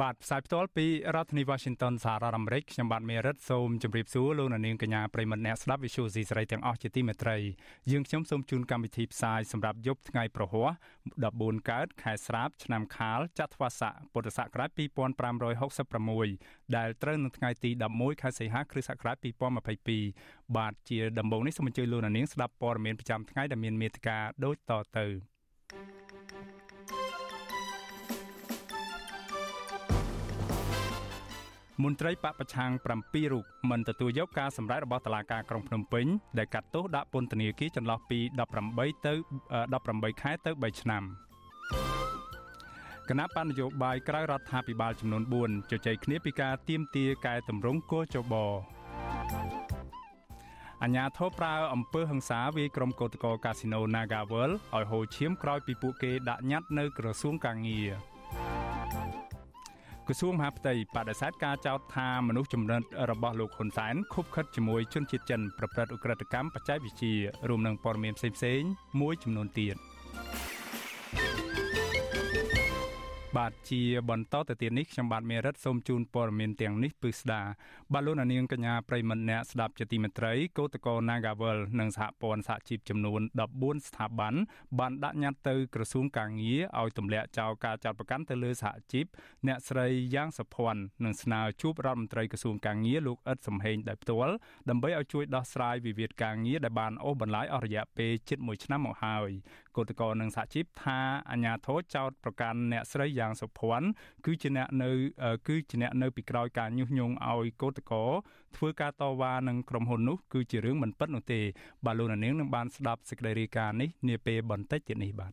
[0.00, 7.36] បាទផ្សាយផ្ទាល់ពីរដ្ឋធានី Washington សហរដ្ឋអាមេរិកខ្ញុំបាទមេរិតសូមជម្រាបសួរលោកនាងកញ្ញាប្រិមត្តអ្នកស្ដាប់ Visual C សេរីទាំងអស់ជាទីមេត្រី
[7.90, 10.70] យើងខ្ញុំសូមជូនកម្មវិធីផ្សាយសម្រាប់យប់ថ្ងៃប្រហ័ស
[11.18, 14.70] 14កើតខែស្រាប ឆ្នាំខាលចត្វាស័កពុទ្ធសករាជ
[15.72, 19.16] 2566ដែលត្រូវនៅថ្ងៃទី11ខែសីហាគ្រិស្តសករាជ
[19.86, 25.06] 2022បាទជាដំបូងនេះសូមអញ្ជើញលោកនាងស្ដាប់ព័ត៌មានប្រចាំថ្ងៃដែលមានមេត្តាដូចតទៅ
[31.84, 36.06] មន្ត្រីបពប្រឆាំង7រូបមិនទទួលយកការសម្រេចរបស់តុលាការក្រុងភ្នំពេញ
[36.38, 38.18] ដែលកាត់ទោសដាក់ពន្ធនាគារចន្លោះពី
[38.62, 39.14] 18ទៅ
[39.66, 41.02] 18ខែទៅ3ឆ្នាំ
[43.08, 48.34] គណៈបណ្ឌនយោបាយក្រៅរដ្ឋាភិបាលចំនួន4ជជែកគ្នាពីការទៀមទាកែតម្រង់គោចប
[50.82, 58.09] អញ្ញាធិបប្រើអំពើហិង្សាវាយក្រុមកោតក្រកាស៊ីណូ Nagavel ឲ្យហូរឈាមក្រោយពីពួកគេដាក់ញត្តិនៅក្រសួងកាងារ
[60.10, 67.14] ក្រសួងមហាផ្ទៃបដិសេធការចោទថាមនុស្សចំណិតរបស់លោកហ៊ុនសែនខុបខិតជាមួយជនជាតិចិនប្រព្រឹត្តឧក្រិដ្ឋកម្មបច្ចេកវិទ្យា
[67.48, 68.68] រួមនឹងព័ត៌មានផ្សេងៗ
[69.00, 69.76] មួយចំនួនទៀត។
[73.38, 77.42] បាទជាបន្តទៅទៀតនេះខ្ញុំបាទមេរិតសូមជូនព័ត៌មានទាំងនេះពឹស្ដា
[77.92, 83.20] បាទលោកនាងកញ្ញាប្រិមត្តអ្នកស្ដាប់ជាទីមេត្រីកោតក្រ Nagavel និងសហព័ន្ធសហជីពចំនួន
[83.54, 84.34] 14ស្ថាប័ន
[84.78, 89.06] បានដាក់ញត្តិទៅក្រសួងកាងារឲ្យទម្លាក់ចោលការចាត់ប្រកាន់ទៅលើសហជីព
[89.46, 94.34] អ្នកស្រីយ៉ាងសុភ័ណ្ឌនិងស្នើជួបរដ្ឋមន្ត្រីក្រសួងកាងារលោកអ៊ិតសំហេងដោយផ្ទាល់
[94.70, 99.30] ដើម្បីឲ្យជួយដោះស្រាយវិវាទកាងារដែលបានអូសបន្លាយអស់រយៈពេលជិត1ឆ្នាំមកហើយ
[99.76, 100.98] កោតក្រនិងសហជីពថា
[101.30, 103.88] អាញាធរចោតប្រកាន់អ្នកស្រីយ៉ាងសុភ័ណ្ឌ
[104.24, 104.90] គឺជាអ្នកនៅ
[105.48, 108.08] គឺជាអ្នកនៅពីក្រោយការញុះញង់ឲ្យកោតក្រ
[108.56, 111.40] ធ្វើការតវ៉ានឹងក្រុមហ៊ុននោះគឺជារឿងមិនពិតនោះទេ
[111.84, 115.32] បាទលោកនាងនឹងបានស្ដាប់សេចក្តីរាយការណ៍នេះនាពេលបន្តិចទៀតនេះបាទ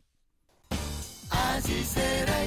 [1.33, 2.43] អាស៊ីសេរី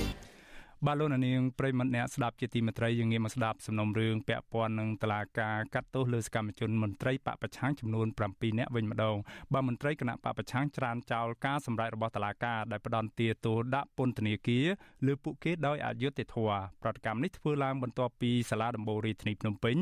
[0.86, 9.16] បាទលោកនាងប្រិមត្តអ្នកស្ដាប់ជាទីមេត្រីយើងងាកមកស្ដាប់សំណុំរឿងពាក់ព័ន្ធនឹងតឡាការកាត់ទោសលើសកម្មជនមន្ត្រីបពប្រឆាំងចំនួន7នាក់វិញម្ដង
[9.52, 14.66] បាទមន្ត្រីគណៈបពប្រឆាំងច្រានចោលការសម្ដែងរបស់តឡាការដែលផ្ដន់ទាទោសដាក់ពន្ធនាគារ
[15.06, 19.76] លើពួកគេដោយអយុត្តិធម៌ប្រតិកម្មនេះធ្វើឡើងបន្ទាប់ពីសាលាដំបូងរាជធានីភ្នំពេញ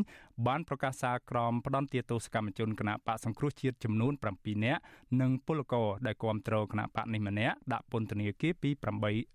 [0.47, 4.81] បានប្រកាសសារក្រមផ្ដន់ទាទោសកម្មជនគណៈបកសង្គ្រោះជាតិចំនួន7នាក់
[5.21, 8.71] និងពលករដែលគ្រប់គ្រងគណៈបកនេះម្នាក់ដាក់ពន្ធនាគារពី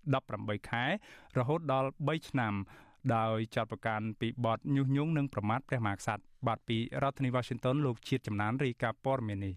[0.04, 0.84] 18ខែ
[1.38, 2.54] រហូតដល់3ឆ្នាំ
[3.16, 9.54] ដោយចាត់ប្រកាសពីបទញុះញង់និងប្រមាថព្រះមហាក្សត្របាទពីរដ្ឋធានី Washington លោកជាតិចំណានរាយការណ៍ព័ត៌មាននេះ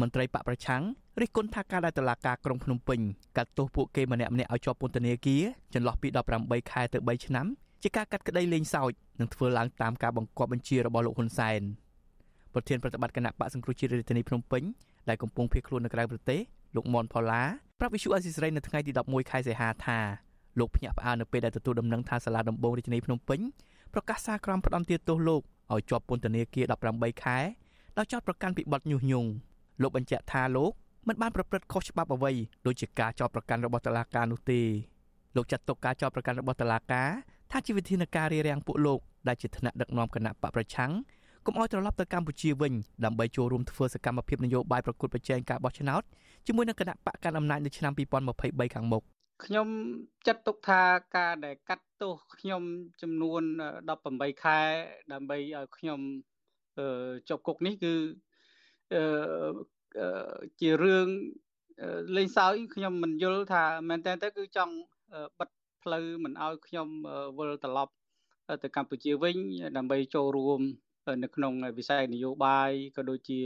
[0.00, 0.82] មន្ត្រីបកប្រឆាំង
[1.20, 3.00] រិះគន់ថាការដែលតុលាការក្រុងភ្នំពេញ
[3.36, 5.42] កាត់ទោសពួកគេម្នាក់ម្នាក់ឲ្យជាប់ពន្ធនាគារ
[5.74, 6.08] ចន្លោះពី
[6.40, 7.46] 18ខែទៅ3ឆ្នាំ
[7.86, 11.60] ជាការកាត់ក្តីលេងសើចនិងធ្វើឡើងតាមការបង្គាប់បញ្ជារបស់លោកហ៊ុនសែន
[12.54, 14.62] ប្រធានប្រតិបត្តិគណៈបកសង្គ្រោះជាតិរាជធានីភ្នំពេញ
[15.08, 16.40] ដែលកំពុងភៀសខ្លួននៅក្រៅប្រទេស
[16.76, 17.42] លោកមនផល្លា
[17.80, 19.98] ប្រាប់វិសុអេស៊ីសរ៉ៃនៅថ្ងៃទី11ខែសីហាថា
[20.58, 23.40] លោកភ្ញាក់ផ្អើលនៅពេលដែលទទួលដំណឹងថាសាលាដំបងរាជធានីភ្នំពេញ
[23.94, 25.42] ប្រកាសសារក្រមផ្ដន្ទាទោសលោក
[25.72, 26.64] ឲ្យជាប់ពន្ធនាគារ
[26.94, 27.38] 18ខែ
[27.98, 29.28] ដោយចោទប្រកាន់ពីបទញុះញង់
[29.82, 30.72] លោកបញ្ជាក់ថាលោក
[31.08, 32.32] មិនបានប្រព្រឹត្តខុសច្បាប់អ្វី
[32.66, 34.60] ដូចជាការចោទប្រកាន់របស់តុលាការនោះទេ
[35.36, 37.10] លោកចាត់ទុកការចោទប្រកាន់របស់តុលាការ
[37.50, 40.92] ថាជាវិធានការរារាំងពួកលោកដែលជាថ្នាក់ដឹកនាំគណៈបកប្រឆាំង
[41.46, 42.72] កុំឲ្យត្រឡប់ទៅកម្ពុជាវិញ
[43.04, 46.02] ដើម្បីចូលរួមធ្វើសកម្មភាពនយោបាយប្រកួតប្រជែងការបោះឆ្នោត
[46.46, 47.92] ជាមួយនឹងគណៈបកកណ្ដាលអំណាចនៅឆ្នាំ
[48.32, 49.02] 2023ខាងមុខ
[49.44, 49.68] ខ្ញុំ
[50.26, 50.82] ចាត់ទុកថា
[51.16, 52.62] ការដែលកាត់ទោសខ្ញុំ
[53.02, 53.42] ចំនួន
[53.92, 54.58] 18ខែ
[55.12, 56.00] ដើម្បីឲ្យខ្ញុំ
[57.28, 57.94] ចុកគុកនេះគឺ
[60.60, 61.08] ជារឿង
[62.16, 64.74] លេងសើចខ្ញុំមិនយល់ថាមែនតើទៅគឺចង់
[65.38, 65.50] បិទ
[65.86, 66.88] ផ្លូវមិនឲ្យខ្ញុំ
[67.38, 67.92] វិលត្រឡប់
[68.62, 69.36] ទៅកម្ពុជាវិញ
[69.76, 70.60] ដើម្បីចូលរួម
[71.22, 73.38] នៅក្នុងវិស័យនយោបាយក៏ដូចជា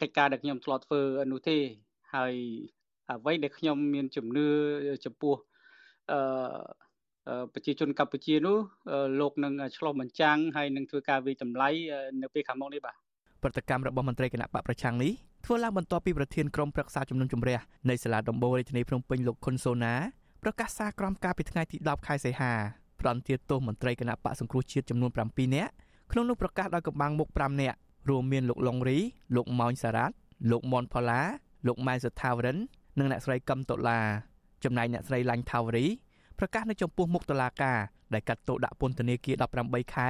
[0.00, 1.00] កិច្ចការដែលខ្ញុំធ្លាប់ធ្វើ
[1.32, 1.58] នោះទេ
[2.14, 2.34] ហើយ
[3.10, 4.48] អ្វីដែលខ្ញុំមានជំនឿ
[5.04, 5.34] ចំពោះ
[6.12, 8.56] អឺប្រជាជនកម្ពុជានោះ
[9.20, 11.68] លោកនឹងឆ្លុះបញ្ចាំងហើយនឹងធ្វើការវិតម្លៃ
[12.22, 12.96] នៅពេលខាងមុខនេះបាទ
[13.42, 15.12] ប្រតិកម្មរបស់មន្ត្រីគណៈបកប្រឆាំងនេះ
[15.46, 17.58] ធ្វើឡើងបន្ទាប់ពីប្រធានក្រុមប្រឹក្សាជំនុំជម្រះ
[17.90, 19.94] នៃសាលាដំបូងរាជធានីភ្នំពេញលោកខុនសូណា
[20.44, 22.52] ប្រកាសសារក្រមការពីថ្ងៃទី10ខែសីហា
[23.00, 25.72] ផ្ដន្ទាទោសមន្ត្រីគណៈបកសង្គ្រោះជាតិចំនួន7នាក់
[26.12, 27.78] ក្នុងនោះប្រកាសដោយកម្បាំងមុខ5នាក់
[28.10, 28.98] រួមមានលោកឡុងរី
[29.36, 30.14] លោកម៉ោញសារ៉ាត់
[30.50, 31.20] លោកមនផល្លា
[31.66, 32.56] លោកម៉ែនសថាវរិន
[32.98, 34.00] និងអ្នកស្រីកឹមតុលា
[34.64, 35.84] ចំណែកអ្នកស្រីឡាញ់ថាវរី
[36.38, 37.78] ប្រកាសនៅចំពោះមុខតុលាការ
[38.14, 40.08] ដែលកាត់ទោសដាក់ពន្ធនាគារ18ខែ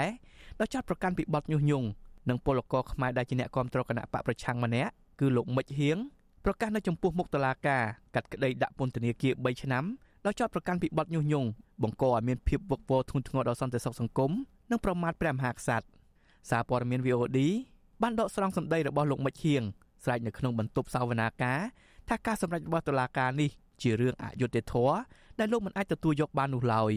[0.61, 1.87] ដោយចាត់ប្រកាន់ពីបទញុះញង់
[2.29, 5.99] និងពលករខ្មែរដែលជាអ្នកគ្រប់គ្រងគណៈបកប្រឆាំងម្នាក់គឺលោកមិចហៀង
[6.44, 7.82] ប្រកាសនៅចំពោះមុខតុលាការ
[8.15, 9.85] កាត់ក្តីដាក់ពន្ធនាគារ3ឆ្នាំ
[10.26, 11.49] ដោយចាត់ប្រកាន់ពីបទញុះញង់
[11.82, 14.31] បង្កឲ្យមានភាពវឹកវរធ្ងន់ធ្ងរដល់សន្តិសុខសង្គម
[14.70, 15.87] និងប្រមាថព្រះមហាក្សត្រ
[16.50, 17.38] សារព័ត៌មាន VOD
[18.02, 19.62] បានដកស្រង់សម្ដីរបស់លោកមិចហៀង
[20.05, 21.61] ស្រែកនៅក្នុងបន្ទប់សវនាការ
[22.08, 23.50] ថាការសម្រេចរបស់តុលាការនេះ
[23.82, 24.94] ជារឿងអយុត្តិធម៌
[25.38, 26.93] ដែលលោកមិនអាចទទួលយកបាននោះឡើយ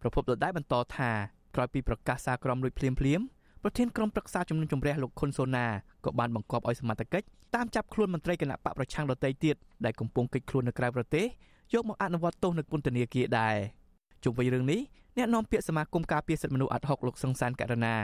[0.00, 1.10] ប្រពន្ធដដែលបន្តថា
[1.54, 3.20] ក្រោយពីប្រកាសសារក្រមរួចភ្លាមភ្លាម
[3.62, 5.66] ប្រធានក្រុមប្រឹក្សាជំនុំជម្រះលោកខុនសូណា
[6.04, 11.26] ក៏បានបង្គាប់ឲ្យសមត្ថកិច្ចតាមចាប់ខ្លួនមន្ត្រីគណៈបកប្រឆាំងដទៃទៀតដែលកំពុងកិច្ចខ្លួននៅក្រៅប្រទេស
[11.72, 13.56] យកមកអនុវត្តទោសនៅពន្ធនាគារដែរ
[14.24, 14.80] ជុំវិញរឿងនេះ
[15.16, 17.94] អ្នកនាំពាក្យសមាគមការពារសិទ្ធិមនុស្សអាត់ហុកលោកសង្សានករណា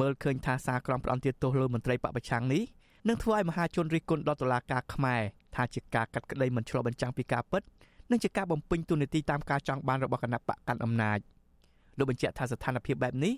[0.00, 2.62] មើលឃើញថាសារក្រមផ្ដន្ទាទោសលើមន្ត្រីបពប្រឆាំងនេះ
[3.08, 5.22] នឹងធ្វើឲ្យមហាជនរិះគន់ដល់តុលាការខ្មែរ
[5.54, 7.62] ថាជាការកាត់ក្តីមិនឆ្លុះបញ្ចាំងពីការពិត
[8.10, 11.18] និងជាការបំពេញទូនាទីតាមការចង់បានរបស់គណៈបកកាន់អំណាច
[11.98, 13.34] លោកបញ្ជាក់ថាស្ថានភាពបែបនេះ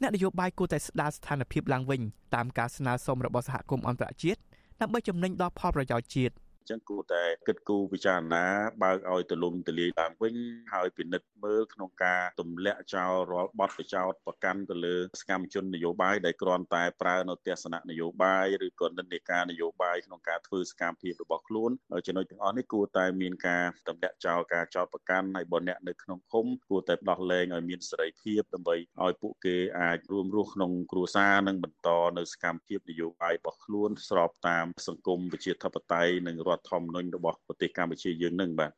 [0.00, 2.00] អ្នកនយោបាយគួរតែស្ដារស្ថានភាពឡើងវិញ
[2.34, 4.40] តាមការស្នើសុំរបស់សហគមន៍អន្តរជាតិ
[4.80, 6.34] ដើម្បីចំណេញដល់ផលប្រយោជន៍ជាតិ
[6.70, 8.44] ចឹងគួរតែគិតគូរពិចារណា
[8.82, 10.34] បើកឲ្យទលំទលាយឡើងវិញ
[10.72, 21.70] ហើយពិនិត្យមើលក្នុងការទម្លាក់ចោលរាល់បទចោតប្រកាន់ទៅលើសកម្មជននយោបាយដែលគ្រាន់តែប្រើនៅទស្សនៈនយោបាយឬក៏និន្នាការនយោបាយក្នុងការធ្វើសកម្មភាពរបស់ខ្លួន
[22.06, 31.88] ចំណុចទាំងអស់នេះគួរតែមានការទម្លាក់ចោលការចោតប្រកាន់ហើយបើអ្នកនៅក្នុងឃុំគួរតែដោះលែងឲ្យមានសេរីភាពដើម្បីឲ្យពួកគេអាចរួមរស់ក្នុងគ្រួសារនិងបន្ត
[32.18, 38.70] នៅសកម្មភាពនយោបាយរបស់ខ្លួនស្របតាមសង្គមប្រជាធិបតេយ្យនិងរដ្ឋធម្មនុញ្ញរបស់ប្រទេសកម្ពុជាយើងនឹងបាទ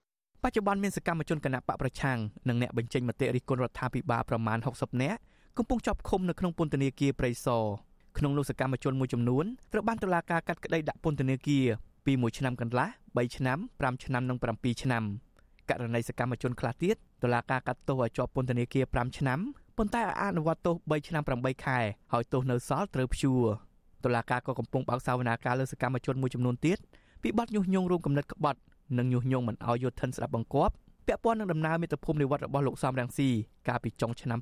[0.42, 2.18] បច្ចុប្បន្នមានសកម្មជនគណៈបកប្រឆាំង
[2.48, 5.18] និងអ្នកបញ្ចេញមតិរិះគន់រដ្ឋាភិបាលប្រមាណ60នាក់
[5.58, 7.64] កំពុងជាប់ឃុំនៅក្នុងពន្ធនាគារព្រៃសរ
[8.18, 11.64] ក្នុងនោះសកម្មជនមួយចំនួនត្រូវបានតុលាការកាត់ក្តីដាក់ពន្ធនាគារ
[12.06, 15.04] ពី1ឆ្នាំកន្លះ3ឆ្នាំ5ឆ្នាំនិង7ឆ្នាំ
[15.70, 19.38] ករណីសកម្មជនខ្លះទៀតតុលាការកាត់ទោសឲ្យជាប់ពន្ធនាគារ5ឆ្នាំ
[19.76, 21.78] ប៉ុន្តែឲ្យអនុវត្តទោស3ឆ្នាំ8ខែ
[22.12, 23.42] ហើយទោសនៅសល់ត្រូវព្យួរ
[24.04, 26.78] តុលាការក៏កំពុងបើកសវនាការលើសកម្មជនមួយចំនួនទៀត
[27.22, 28.60] ពីបទញុះញង់រួមកំណត់ក្បត់
[28.98, 30.74] និងញុះញង់មិនឲ្យយុទ្ធិនស្ដាប់បង្គាប់
[31.06, 33.28] ពាក់ព័ន្ធនឹងដំណើរមាតុភូមិនិវត្តរបស់លោកសំរងស៊ី
[33.68, 34.38] កាលពីចុងឆ្នាំ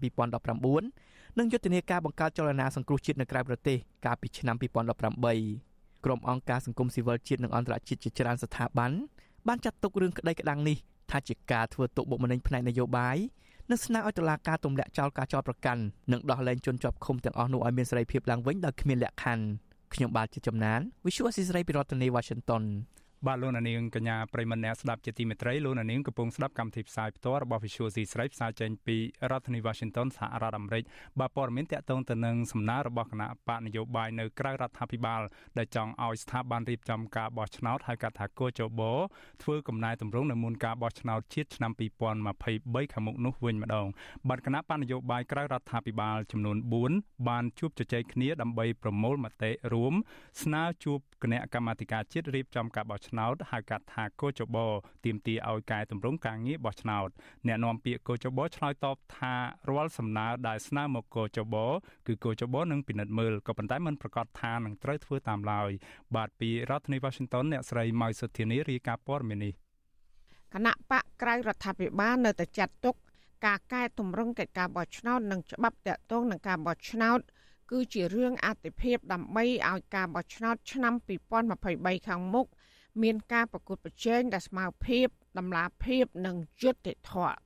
[0.66, 3.76] 2019និងយុទ្ធនាការបង្កើតចលនាសង្គ្រោះជាតិនៅក្រៅប្រទេស
[4.06, 8.90] កាលពីឆ្នាំ2018ក្រុមអង្គការសង្គមស៊ីវិលជាតិនិងអន្តរជាតិជាច្រើនស្ថាប័ន
[9.48, 10.76] បានចាត់ទុករឿងក្តីក្តាំងនេះ
[11.10, 13.16] ថាជាការធ្វើទុកបុកម្នេញផ្នែកនយោបាយ
[13.70, 15.82] និងស្នើឲ្យតុលាការទម្លាក់ចោលការចោទប្រកាន់
[16.12, 19.44] និងដោះលែងជនជាប់ឃុំទាំងអស់នោះឲ្យមានសេរីភាពឡើងវិញដោយគ្មានលក្ខខណ្ឌ
[19.93, 22.63] ខ្ញុំបាទជាចំណាន Visual Assisray ពីរដ្ឋធានី Washington
[23.26, 28.96] បាទលោកនាងកញ្ញាប្រិមនៈស្ដាប់ជាទីមេត្រីលោកនាងកំពុងស្ដាប់កម្មវិធីផ្សាយផ្ទាល់របស់ Visual C ស្រីផ្សាយចេញពី
[29.30, 30.84] រដ្ឋធានី Washington សហរដ្ឋអាមេរិក
[31.18, 35.22] បាទព័ត៌មានតកតងទៅនឹងសំណើរបស់គណៈបកនយោបាយនៅក្រៅរដ្ឋាភិបាល
[35.58, 38.80] ដែលចង់ឲ្យស្ថាប័នរៀបចំការបោះឆ្នោតហៅកាត់ថាកោជប
[39.42, 41.72] ធ្វើកំណែតម្រង់នៅមុនការបោះឆ្នោតជាតិឆ្នាំ
[42.36, 43.86] 2023ខាងមុខនោះវិញម្ដង
[44.28, 46.56] បាទគណៈបកនយោបាយក្រៅរដ្ឋាភិបាលចំនួន
[46.92, 49.94] 4បានជួបជជែកគ្នាដើម្បីប្រមូលមតិរួម
[50.42, 54.56] ស្នើជួបគណៈកម្មាធិការជាតិរៀបចំការបោះឆ្នោតហៅកាត់ថាកោចប
[55.04, 57.08] ទាមទារឲ្យកែតម្រង់ការងារបោះឆ្នោត
[57.46, 59.34] អ្នកនាំពាក្យកោចបឆ្លើយតបថា
[59.68, 61.56] រាល់សំណើដែលស្នើមកកោចប
[62.06, 65.70] គឺកោចបនឹងពិនិត្យមើលក៏ប៉ុន្តែមិនប្រកាសថានឹងត្រូវធ្វើតាមឡើយ
[66.16, 69.54] បាទពីរដ្ឋធានី Washington អ្នកស្រីម៉ៅសុធានីរាយការណ៍ព័ត៌មាននេះ
[70.54, 72.94] គណៈបកក្រៅរដ្ឋាភិបាលនៅតែចាត់ទុក
[73.46, 77.20] ការកែតម្រង់កិច្ចការបោះឆ្នោតនិងច្បាប់តាក់ទងនឹងការបោះឆ្នោត
[77.70, 80.94] គឺជារឿងអតិភិបដើម្បីឲ្យការបោះឆ្នោតឆ្នាំ
[81.50, 82.46] 2023ខាងមុខ
[83.02, 85.06] មានការប្រកួតប្រជែងដែលស្មើភាព
[85.38, 87.36] តម្លាភាពនិងយុត្តិធម៌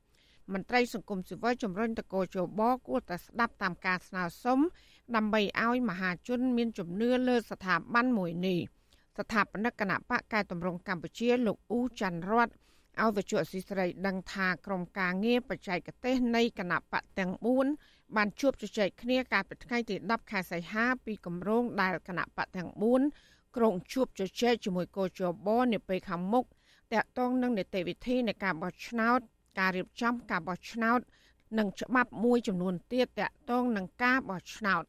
[0.53, 4.59] មន្ត្រីសង្គមស៊ីវិលជំរុញតកោជបគួរតែស្ដាប់តាមការស្នើសុំ
[5.17, 8.59] ដើម្បីឲ្យមហាជនមានជំនឿលើស្ថាប័នមួយនេះ
[9.19, 12.49] ស្ថាបនិកគណៈបកកែតម្រង់កម្ពុជាលោកអ៊ូច័ន្ទរត
[13.01, 17.33] ឲ្យវិជ្ជាអសីស្រីដឹងថាក្រុមការងារបច្ចេកទេសនៃគណៈបកទាំង
[17.75, 22.69] 4បានជួបជជែកគ្នាកាលពីថ្ងៃទី10ខែសីហាពីគម្រោងដែលគណៈបកទាំង
[23.07, 26.45] 4 ក្រុងជួបជជែកជាមួយកោជបនាពេលខាងមុខ
[26.93, 29.21] តាក់ទងនឹងនីតិវិធីនៃការបោះឆ្នោត
[29.59, 31.01] ការរៀបចំការបោះឆ្នោត
[31.59, 34.85] និងច្បាប់មួយចំនួនទៀតតាក់ទងនឹងការបោះឆ្នោត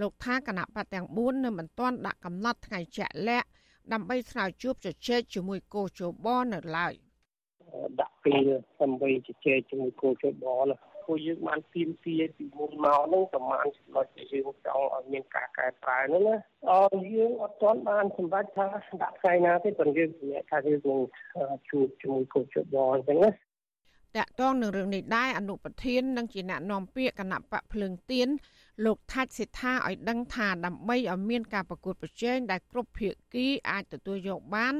[0.00, 3.48] លោកថាគណៈបកទាំង4នៅមិនទាន់ដាក់កំណត់ថ្ងៃជាក់លាក់
[3.92, 6.94] ដើម្បីស្នើជួបជជែកជាមួយកោជបនៅឡើយ
[8.00, 8.48] ដាក់ពេល
[8.80, 16.36] ដើម្បីជជែកជាមួយគូជបណា ពួកយើងបានទៀមទាពីមុនមកហ្នឹងប្រហែលចំណុចដែលយើងចង់ឲ្យមានការកែប្រែហ្នឹងណា
[16.70, 18.66] អឺយើងអត់ទាន់បានសម្រេចថា
[19.02, 21.00] ដាក់ថ្ងៃណាទេប៉ុន្តែយើងសម្រេចថាយើងនឹង
[21.68, 23.30] ជួបជាមួយគូជបអញ្ចឹងណា
[24.16, 28.28] តកតងនឹងរឿងនេះដែរអនុប្រធាននិងជាអ្នកនាំពាក្យគណៈបកភ្លើងទៀន
[28.84, 34.74] លោកថាច់សិដ្ឋាឲ្យដឹងថាដើម្បីឲ្យមានការប្រកួតប្រជែងដែលគ្រប់ភាគីអាចទទួលយកបាន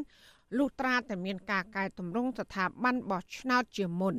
[0.58, 4.14] លុះត្រាតែមានការកែតម្រង់ស្ថាប័នបោះឆ្នោតជាមុន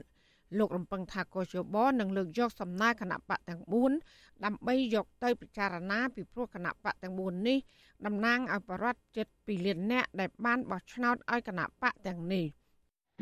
[0.60, 3.62] លោករំពឹងថាកោជបនឹងលើកយកសំណើគណៈបកទាំង
[4.04, 7.58] 4ដើម្បីយកទៅពិចារណាពីព្រោះគណៈបកទាំង4នេះ
[8.06, 12.46] តំណាងឲ្យបរិវត្តចិត្ត2លាននាក់ដែលបានបោះឆ្នោតឲ្យគណៈបកទាំងនេះ។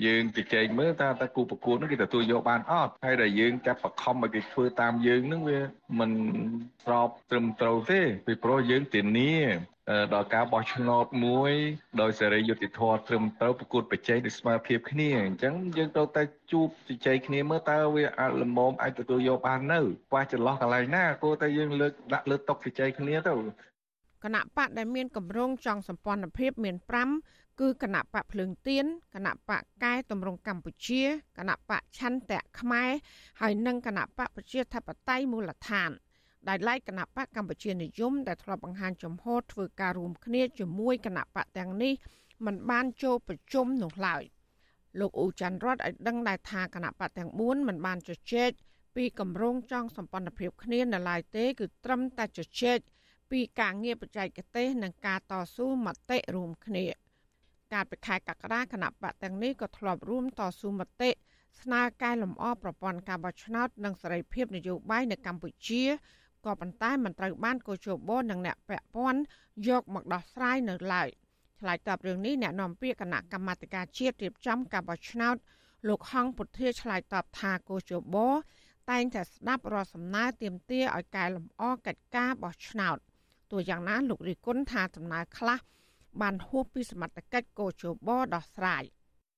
[0.06, 5.60] យើងជជែកមើលតើតើគូប្រកួតនោះគេទទួលយកបានអត់ហើយដែលយើងចាប់បខំឲ្យគេធ្វើតាមយើងនឹងវា
[6.00, 6.12] មិន
[6.84, 9.36] ស្របត្រឹមត្រូវទេពីព្រោះយើងធានា
[10.14, 11.54] ដល់ការបោះឆ្នោតមួយ
[12.02, 23.34] ដោយសេរីយុត្តិធម៌ត្រឹមត្រូវប្រកួតប្រជែងដោយស្មើភាពគ្នាអញ្ចឹងយើងត្រូវតែជួបជជែកគ្នាមើលតើវាអាចលំមអាចទទួលយកបាននៅខ្វះចន្លោះកន្លែងណាគួរតែយើងលើកដាក់លើតុជជែកគ្នាទៅ
[24.24, 31.03] គណៈបកដែលមានកម្រងចង់សម្ព័ន្ធភាពមាន5 គឺគណៈបកភ្លើងទៀនគណៈបកកែតម្រង់កម្ពុជា
[31.39, 32.91] គណៈបកឆន្ទៈខ្មែរ
[33.41, 35.91] ហើយនិងគណៈបកប្រជាធិបតេយ្យមូលដ្ឋាន
[36.49, 41.95] ដែលឡែកគណៈបកកម្ពុជានិយមដែលធ្លាប់បង្ហាញចំហធ្វើការរួមគ្នាជាមួយគណៈបកទាំងនេះ
[42.45, 44.23] มันបានចូលប្រជុំនោះឡើយ
[45.01, 48.51] លោកអ៊ូច័ន្ទរតឲ្យដឹងដែរថាគណៈបកទាំង4มันបានជជែក
[48.97, 52.79] ពីគម្រោងចង់សម្ព័ន្ធភាពគ្នានៅឡើយទេគឺត្រឹមតែជជែក
[53.31, 56.87] ពីការងារបច្ចេកទេសនិងការតស៊ូមតិរួមគ្នា
[57.74, 61.10] កាលពីខែកក្កដាគណៈបកទាំងនេះក៏ធ្លាប់រួមតស៊ូមតិ
[61.62, 65.84] ស្នើកែលម្អប្រព័ន្ធការបោះឆ្នោតនិងសេរីភាពនយោបាយនៅកម្ពុជា
[66.46, 69.22] ក៏ប៉ុន្តែមិនត្រូវបានកោជបនិងអ្នកពាក់ព័ន្ធ
[69.68, 71.10] យកមកដោះស្រាយនៅឡើយ
[71.60, 75.36] ឆ្លើយតបរឿងនេះអ្នកនាំពាក្យគណៈកម្មាធិការជាតិរៀបចំការបោះឆ្នោត
[75.88, 78.18] លោកហងពុធាឆ្លើយតបថាកោជប
[78.92, 82.98] តែងតែស្ដាប់រាល់សំណើទាមទារឲ្យកែលម្អកិច្ចការបោះឆ្នោត
[83.52, 85.60] ទោះយ៉ាងណាលោករិគុណថាដំណើរខ្លះ
[86.21, 88.85] បានហួសពីសមត្ថកិច្ចកោជបដោះស្រាយ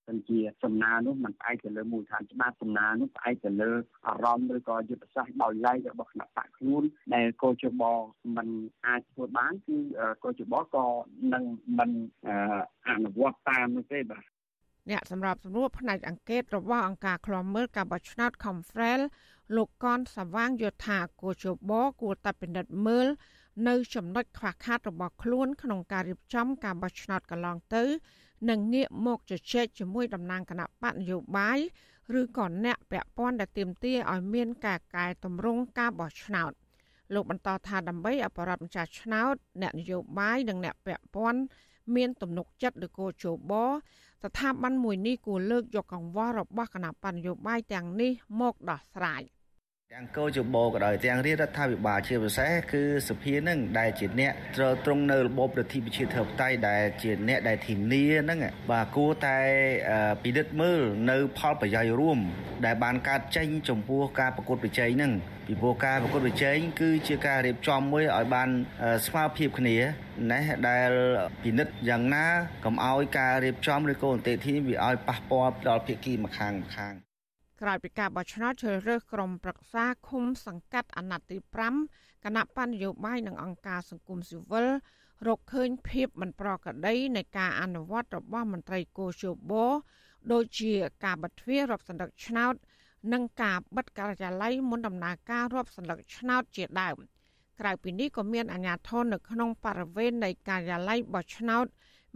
[0.09, 3.71] សិនជាសំណើនោះมันផ្អែកទៅលើមូលដ្ឋានច្បាប់សំណើនោះផ្អែកទៅលើ
[4.07, 6.83] អារម្មណ៍ឬក៏យុទ្ធសាស្ត្រដោយឡែករបស់គណៈបកខ្លួន
[7.14, 7.83] ដែលកោជប
[8.37, 8.49] มัน
[8.87, 9.76] អាចធ្វើបានគឺ
[10.25, 10.87] កោជបក៏
[11.35, 11.45] នឹង
[11.78, 11.90] មិន
[12.88, 14.25] អនុវត្តតាមនោះទេបាទ
[14.90, 19.00] អ្នកសម្របសម្រួលផ្នែកអង្កេតរបស់អង្គការឃ្លាំមើលការបោះឆ្នោត Confrel
[19.57, 23.09] លោកកនសវាងយល់ថាកោជបគួរតែពិនិត្យមើល
[23.67, 27.83] នៅចំណុចខ្វះខាតរបស់ខ្លួនក្នុងការរៀបចំការបោះឆ្នោតកន្លងទៅ
[28.50, 31.59] និងងាកមកជជែកជាមួយតំណាងគណៈបកនយោបាយ
[32.19, 36.51] ឬក៏អ្នកពាក់ព័ន្ធដែលទាមទារឲ្យមានការកែតម្រង់ការបោះឆ្នោត
[37.13, 41.39] លោកបន្តថាដើម្បីអបរដ្ឋម្ចាស់ឆ្នោតអ្នកនយោបាយនិងអ្នកពាក់ព័ន្ធ
[41.95, 43.53] មានទំនុកចិត្តលើគោជប
[44.24, 49.21] ស្ថាប័នមួយនេះគួរលើកយកកង្វល់របស់គណៈបញ្ញយោបាយទាំងនេះមកដោះស្រាយ។
[49.98, 58.40] ទាំងកោជបក៏ដោយទាំងរាជរដ្ឋាភិបាលជាពិសេសគឺសភានឹងដែលជាអ្នកត្រួតត្រងនៅរបបរដ្ឋាភិបាលធិបតេយ្យដែលជាអ្នកដែលធានាហ្នឹង
[58.72, 59.38] បាទគួរតែ
[60.24, 62.20] ពិនិត្យមើលនៅផលប្រយោជន៍រួម
[62.66, 65.12] ដែលបានកើតចេញចំពោះការប្រកួតប្រជែងហ្នឹង
[65.48, 68.50] ពីព្រោះការប្រកួតប្រជែងគឺជាការរៀបចំមួយឲ្យបាន
[69.08, 69.78] ស្មើភាពគ្នា
[70.32, 70.92] ណាដែល
[71.44, 72.25] ពិនិត្យយ៉ាងណា
[72.66, 76.96] កុំឲ្យការរៀបចំឬក៏អន្តេធីវាឲ្យប៉ះពាល់ដល់ភាគីម្ខាងម្ខាង
[77.62, 81.38] ក្រោយពីការបោះឆ្នោតជ្រើសរើសក្រុមប្រឹក្សាឃុំសង្កាត់អាណត្តិទី
[81.81, 84.67] 5គណៈបញ្ញយោបាយនិងអង្គការសង្គមស៊ីវិល
[85.27, 89.53] រកឃើញភាពមិនប្រក្រតីនៃការអនុវត្តរបស់មន្ត្រីកោជប
[90.31, 92.53] ដូចជាការបិទទ្វាររាប់សន្លឹកឆ្នោត
[93.13, 96.97] និងការបិទការិយាល័យមុនដំណើរការរាប់សន្លឹកឆ្នោតជាដើម
[97.59, 101.65] ក្រៅពីនេះក៏មានអាជ្ញាធរនៅក្នុងបរិវេណនៃការិយាល័យបោះឆ្នោត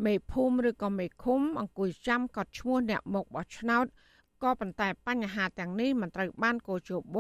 [0.06, 3.86] មេភូមិឬក៏មេឃុំអង្គុយចាំកត់ឈ្មោះអ្នកមកបោះឆ្នោត
[4.44, 7.18] ក៏ប៉ុន្តែបញ្ហាទាំងនេះមិនត្រូវបានកោជប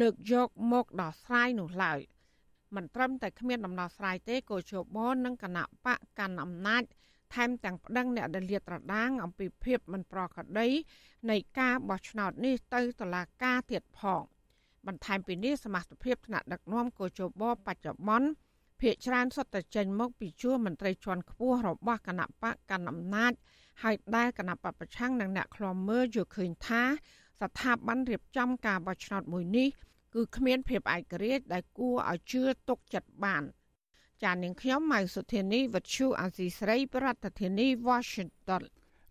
[0.00, 2.00] លើកយកមកដោះស្រាយនោះឡើយ
[2.76, 6.82] មិនត្រឹមតែគ្មានដំណោះស្រាយទេកោជបនិងគណៈបកកាន់អំណាច
[7.34, 10.68] ថែមទាំងប្តឹងអ្នកដែលលាតត្រដាងអំពីភាពមិនប្រក្រតី
[11.30, 14.22] នៃការបោះឆ្នោតនេះទៅតុលាការទៀតផង
[14.86, 18.28] បន្ថែមពីនេះសមាជិកភាពថ្នាក់ដឹកនាំកោជបបច្ចុប្បន្ន
[18.80, 23.32] ភាកច្រើនសុទ្ធតែចេញមកពីជួរមន្ត្រីជាន់ខ្ពស់របស់គណៈបកកាន់អំណាច
[23.82, 26.82] ហើយដែលគណៈបពប្រឆាំងនិងអ្នកខ្លំមើលយល់ឃើញថា
[27.40, 29.68] ស្ថាប័នរៀបចំការបោះឆ្នោតមួយនេះ
[30.14, 33.42] គឺគ្មានភាពឯករាជ្យដែលគួរឲ្យជឿទុកចិត្តបាន
[34.22, 38.62] ចាននាងខ្ញុំម៉ៅសុធានីវັດឈូអាស៊ីស្រី ប្រធានាធិបតី Washington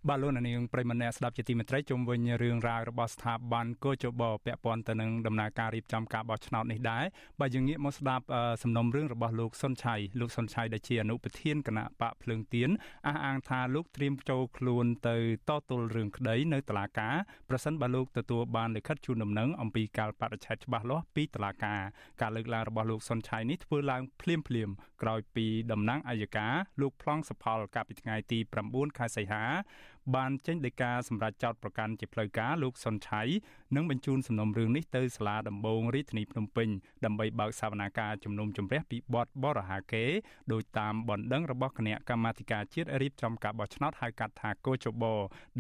[0.10, 7.04] បាទលោកនាងប្រិមនៈស្ដាប់ជាទីមេត្រីជុំវិញរឿងរ៉ាវរបស់ស្ថាប័នកោជបពាក់ព័ន្ធទៅនឹងដំណើរការរៀបចំការបោះឆ្នោតនេះដែរ
[7.40, 8.26] បាទយើងងាកមកស្ដាប់
[8.64, 12.70] សំណុំរឿងរបស់លោកសុនឆៃលោកសុនឆៃដែលជាអនុប្រធានគណៈបកភ្លើងទៀន
[13.08, 15.18] អះអាងថាលោកត្រៀមចូលខ្លួនទៅ
[15.50, 17.16] តទល់រឿងក្តីនៅតុលាការ
[17.50, 21.82] ប្រសិនបើលោកទទួលបានលិខិតជូនដំណឹងអំពីការបដិឆេទច្បាស់លាស់ពីតុលាការ
[22.22, 24.70] ការលើកឡើងរបស់លោកសុនឆៃនេះធ្វើឡើងភ្លាមភ្លាម
[25.02, 29.44] ក្រោយពីតំណាងអัยការលោកប្លង់សផលកាលពីថ្ងៃទី9ខែសីហា
[30.16, 33.22] បានចេញដីកាសម្រាប់ចោតប្រកាន់ជាផ្លូវការលោកសុនឆៃ
[33.76, 36.70] និងបញ្ជូនសំណុំរឿងនេះទៅសាលាដំបងរាជធានីភ្នំពេញ
[37.06, 40.06] ដើម្បីបើកសវនាការជំនុំជម្រះពីបទបរហាកេ
[40.52, 45.04] ដោយតាមបណ្ដឹងរបស់គណៈកម្មាធិការជាតិរៀបចំការបោះឆ្នោតហៅកាត់ថាកោជប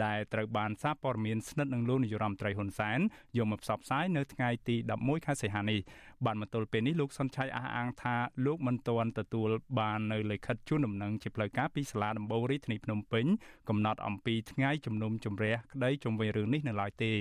[0.03, 2.99] ដែលត្រូវបានសារព័ត៌មានស្និទ្ធនឹងលោកនាយរដ្ឋមន្ត្រីហ៊ុនសែន
[3.37, 5.79] យកមកផ្សព្វផ្សាយនៅថ្ងៃទី11ខែសីហានេះ
[6.25, 13.25] បានមកទល់ពេលនេះលោកសុនឆៃអះអាងថាលោកមិនទាន់ទទួលបាននៅលិខិតជូនដំណឹងជាផ្លូវការពីសាលាដំបងរាជធានីភ្នំពេញ
[13.69, 17.11] កំណត់អំពីថ្ងៃជំនុំជម្រះក្តីជុំវិញរឿងនេះនៅឡើយទេ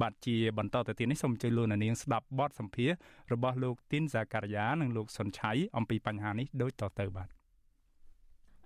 [0.00, 2.90] បាទជាបន្តទៅទៀតនេះសូមអញ្ជើញលោកនាងស្ដាប់បទសម្ភាស
[3.32, 7.28] របស់លោកទីនសាការីយ៉ានិងលោកសុនឆៃអំពីបញ្ហានេះដូចតទៅបាទ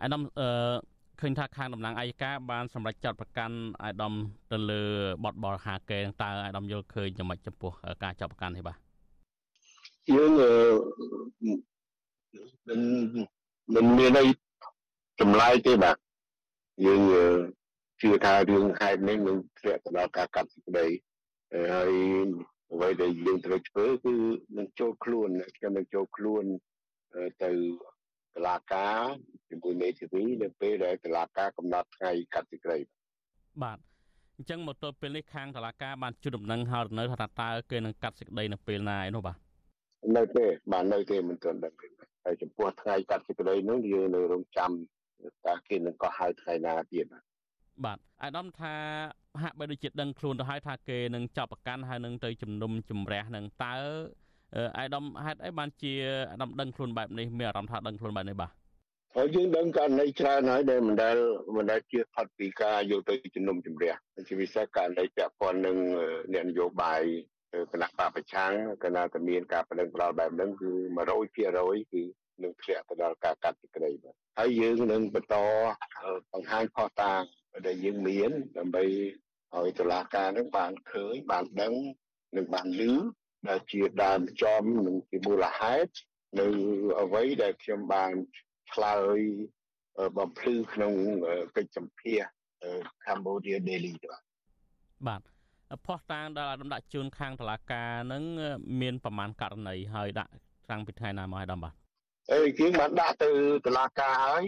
[0.02, 0.50] អាដាមអឺ
[1.20, 4.14] ឃើញថាខាងតំណាងអัยការបានសម្រេចចាត់ប្រកាន់អាដាម
[4.52, 4.82] ទៅលើ
[5.24, 8.85] បទបរហាកេតើអាដាមយល់ឃើញយ៉ាងម៉េចចំពោះការចាត់ប្រកាន់នេះបាទ
[10.14, 10.30] យើង
[12.68, 12.80] មិន
[13.74, 14.26] មិនមានអី
[15.20, 15.96] ចម្លែកទេបាទ
[16.86, 17.00] យើង
[18.00, 20.86] ជឿថារឿងហេតុនេះនឹងធ្លាក់ទៅដល់ការកាត់សេចក្តី
[21.72, 21.92] ហើយ
[22.72, 24.14] អ្វីដែលយើងត្រូវធ្វើគឺ
[24.58, 26.44] នឹងចូលខ្លួនខ្ញុំនឹងចូលខ្លួន
[27.42, 27.50] ទៅ
[28.34, 29.00] តឡាការ
[29.48, 32.78] ជាមួយមេធាវីនៅពេលដែលតឡាការកំណត់ថ្ងៃកាត់សេចក្តី
[33.62, 33.78] បាទ
[34.36, 39.45] អញ្ចឹងមកទល់ពេលនេះខាងតឡាការបានជួបដំណឹងហើយនៅថាតើគេនឹងកាត់សេចក្តីនៅពេលណាឯនោះបាទ
[40.16, 41.88] នៅទេបាននៅទេមិនទាន់ដឹងទេ
[42.24, 44.70] ហើយចំពោះថ្ងៃកាត់សេចក្តីនោះយើងនៅរងចាំ
[45.46, 47.24] តើគេនឹងក៏ហៅថ្ងៃណាទៀតបាទ
[47.84, 48.74] បាទអាដាមថា
[49.42, 53.76] ហាក់បីដូចជាដឹងខ្លួនទៅហើយថាគេនឹងចាប់ប្រកាន់ហើយនឹងទៅជំនុំជម្រះនឹងតើ
[54.78, 55.92] អាដាមហេតុអីបានជា
[56.32, 58.50] អាដាមដឹងខ្លួនបែបនេះមានអារម្មណ៍ថាដឹងខ្លួនបែបនេះបាទ
[59.16, 61.16] ហើយយើងដឹងករណីច្រើនហើយដែលមិនដែល
[61.56, 63.94] មិនដែលជាផុតពីការយកទៅជំនុំជម្រះ
[64.28, 65.76] ជាពិសេសករណីពាក់ព័ន្ធនឹង
[66.32, 67.02] អ្នកនយោបាយ
[67.72, 68.52] គណៈបកប្រឆាំង
[68.84, 72.02] គណៈតែមានការបដិងផ្ដាល់បែបហ្នឹងគឺ100%គឺ
[72.42, 75.36] នឹងធ្លាក់ទៅដល់ការកាត់សេចក្តីបាទហើយយើងនឹងបន្ត
[76.32, 77.22] បង្ហាញផុសតាង
[77.66, 78.84] ដែលយើងមានដើម្បី
[79.56, 81.74] ឲ្យតុលាការនឹងបានឃើញបានដឹង
[82.36, 82.92] និងបានឮ
[83.48, 85.92] ដែលជាដើមចំនិងជាមូលហេតុ
[86.40, 86.46] នៅ
[87.02, 88.12] អ្វីដែលខ្ញុំបាន
[88.72, 89.18] ឆ្លើយ
[90.18, 90.94] បំភ្លឺក្នុង
[91.56, 92.20] កិច្ចសម្ភាស
[93.04, 94.22] Cambodia Daily បាទ
[95.08, 95.35] បាទ
[95.86, 98.22] ផោះតាងដែលអាដាមដាក់ជូនខាងតឡាការនឹង
[98.80, 100.32] មានប្រមាណករណីហើយដាក់
[100.68, 101.72] ខាងពីថ្ងៃណាមកអាដាមបាទ
[102.32, 103.30] អេជាងបានដាក់ទៅ
[103.66, 104.44] តឡាការហើយ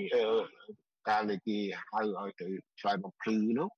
[1.09, 1.59] ការនៃគេ
[1.91, 2.49] ហៅឲ្យទៅ
[2.81, 3.69] ឆ្លើយបំភ្លឺនោះ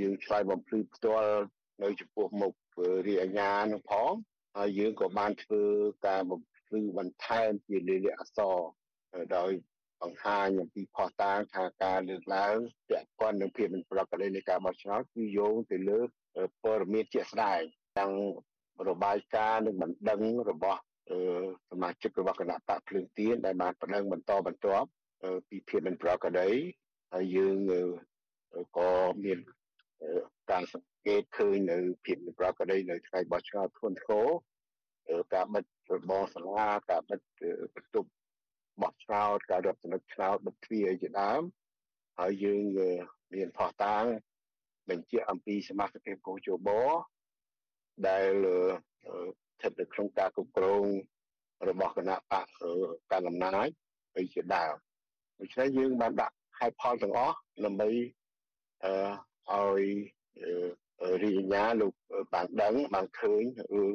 [0.00, 1.36] យើងឆ្លើយបំភ្លឺផ្ទាល់
[1.82, 2.52] នៅចំពោះមុខ
[3.06, 4.12] រាជអាជ្ញានឹងផង
[4.56, 5.62] ហើយយើងក៏បានធ្វើ
[6.06, 8.56] ការបំភ្លឺបន្ថែមជាលិលាអសរ
[9.36, 9.50] ដោយ
[10.02, 12.56] បង្ហាញអំពីផុសតាងថាការលើកឡើង
[12.88, 16.00] ពាក់ព័ន្ធនឹងភាពមិនប្រក្រតីនៃការបោះឆ្នោតគឺយោងទៅលើ
[16.62, 17.60] ព័ត៌មានជាក់ស្ដែង
[17.98, 18.12] ទាំង
[18.88, 20.20] របាយការណ៍និងបណ្ដឹង
[20.50, 20.80] របស់
[21.70, 24.88] សមាជិករបស់គណៈបកភ្លើងទៀនដែលបានបណ្ដឹងបន្តបន្ទាប់
[25.48, 26.50] ពីភាពមិនប្រក្រតី
[27.14, 27.56] ហើយយើង
[28.78, 28.90] ក៏
[29.24, 29.38] មាន
[30.50, 34.28] ការសង្កេតឃើញនៅភាពមិនប្រក្រតីនៅថ្ងៃបោះឆ្នោតធ្ងន់ធ្ងរ
[35.34, 35.64] ការបិទ
[35.96, 37.20] របរសាលាការបិទ
[37.74, 38.10] បន្ទប់
[38.82, 41.42] បោះឆ្នោតការរាប់ចំណុចឆ្នោតបិទទ្វារជាដើម
[42.18, 42.62] ហើយយើង
[43.34, 44.04] មានផុសតាង
[44.90, 46.68] បញ្ជាក់អំពីសមាជិកកោជប
[48.08, 48.30] ដែល
[49.54, 50.84] ស្ថិតនៅក្នុងការគ្រប់គ្រង
[51.68, 53.68] របស់គណៈបកកណ្ដាលអំណាច
[54.14, 54.74] ហើយជាដើម
[55.40, 57.90] ដូច្នេះយើងបានដាក់ហេតុផលទាំងអស់ដើម្បី
[58.84, 58.92] អឺ
[59.50, 59.84] ឲ្យ
[61.22, 61.92] រាជអាជ្ញាលោក
[62.34, 63.42] បានដឹងបានឃើញ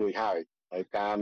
[0.02, 0.38] រួចហើយ
[0.72, 1.18] ហើយការ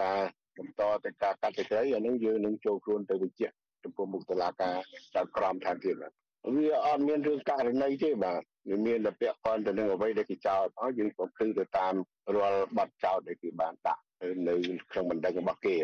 [0.00, 0.18] ការ
[0.58, 3.48] បន្តទៅការកាត់សេចក្តីអានឹងយើងនឹងចូលខ្លួនទៅវិជ្ជា
[3.82, 4.76] ចំពោះមុខតុលាការ
[5.14, 6.12] តាមក្រមថែមទៀតបាទ
[6.56, 11.94] វាអត់មានរឿងករណីទេបាទវាមានតែពាក់ព័ន្ធទៅនឹងអ្វីដែលគេចោទហើយយើងក៏គឺទៅតាម
[12.36, 14.02] រាល់បទចោទដែលគេបានដាក់
[14.48, 14.54] នៅ
[14.90, 15.74] ក្នុងបណ្ដឹងរបស់គេ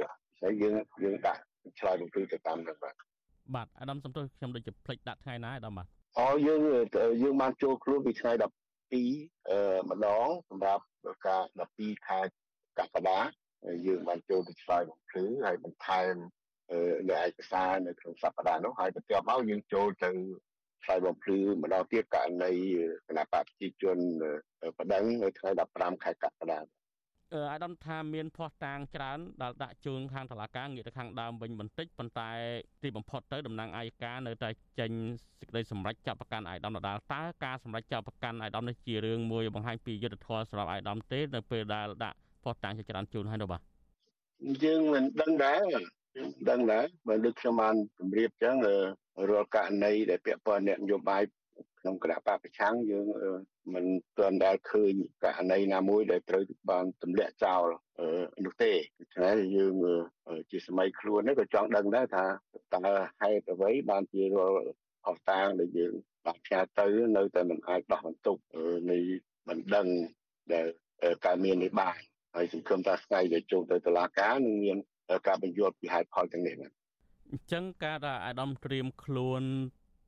[0.42, 1.40] ហើយយើងយើងដាក់
[1.80, 2.94] ឆ្លើយបំភ្លឺទៅតាមនោះបាទ
[3.54, 5.86] បាទអាដាមសំទោសខ្ញុំដូចជាភ្លេចដាក់ថ្ងៃណាអាដាមបាទ
[6.20, 6.60] អូយើង
[7.22, 8.42] យើងបានចូលខ្លួនពីថ្ងៃ12
[9.50, 10.82] អឺម្ដងសម្រាប់
[11.26, 11.42] ការ
[11.74, 12.20] 12ខែ
[12.78, 13.18] កក្កដា
[13.86, 16.14] យើងបានចូលទៅឆ្លើយបំភ្លឺហើយបន្ថែម
[17.10, 20.10] នៅឯកសារនៅក្នុងសប្តាហ៍នោះហើយបន្ទាប់មកយើងចូលទៅ
[20.84, 22.52] ឆ្លើយបំភ្លឺម្ដងទៀតករណី
[23.06, 23.98] គណៈបព្វជិជន
[24.78, 26.60] បដិងនៅថ្ងៃ15ខែកក្កដា
[27.52, 32.30] អាដាមថាមានភ័ស្តុតាងច្រើនដែលដាក់ជូនខាងតុលាការងាកទៅខាងដើមវិញបន្តិចប៉ុន្តែ
[32.82, 34.50] ទីបំផុតទៅតំណាងអាយកានៅតែ
[34.80, 34.92] ចេញ
[35.38, 43.60] សេចក្តីសម្រេចចាប់ប្រកាន់អាយដាមដដាលតើការសម្រេចចាប់ប្រកាន់អាយដាមនេះជារឿងមួយបង្ហាញពីយុទ្ធធម៌សម្រាប់អាយដាមទេនៅពេលដែលដាក់ភ័ស្តុតាងជាច្រើនជូនហើយនោះបាទ
[44.64, 45.62] យើងមិនដឹងដែរ
[46.50, 48.56] ដឹងដែរបើដូចខ្ញុំបានជម្រាបចឹង
[49.30, 51.22] រាល់ករណីដែលពាក់ព័ន្ធអ្នកនយោបាយ
[51.80, 53.04] ក្នុងគណៈបកប្រឆាំងយើង
[53.74, 53.84] មិន
[54.18, 54.92] ទាន់ដែលឃើញ
[55.24, 57.64] ករណីណាមួយដែលត្រូវបានទម្លាក់ចោល
[58.44, 59.74] នោះទេដូច្នេះយើង
[60.50, 62.26] ជាសម័យខ្លួននេះក៏ចង់ដឹងដែរថា
[62.74, 64.58] តើហេតុអ្វីបានជារាល់
[65.06, 65.92] អស់តាងដែលយើង
[66.26, 68.36] បានផ្ញើទៅនៅតែមិនអាចដោះបន្ទុក
[68.90, 68.98] នៃ
[69.48, 69.86] មិនដឹង
[70.52, 70.66] ដែល
[71.26, 71.96] ការមាននេះបាន
[72.36, 74.78] ហើយសង្ឃឹមថាថ្ងៃដែលចូលទៅតុលាការនឹងមាន
[75.26, 76.68] ការបញ្យល់ពីហេតុផលទាំងនេះណា
[77.30, 79.42] អញ្ចឹងការដែលអាដាមត្រៀមខ្លួន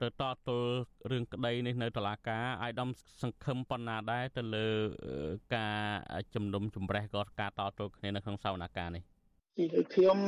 [0.02, 0.70] ទៅតទល់
[1.10, 2.90] រឿងក្តីនេះនៅតុលាការអាយដាម
[3.22, 4.68] សង្ឃឹមប៉ុណ្ណាដែរទៅលើ
[5.56, 5.78] ការ
[6.34, 9.02] ជំនុំជម្រះក៏ការតទល់គ្នានៅក្នុងសវនកម្មនេះ
[9.94, 10.18] ខ្ញុំ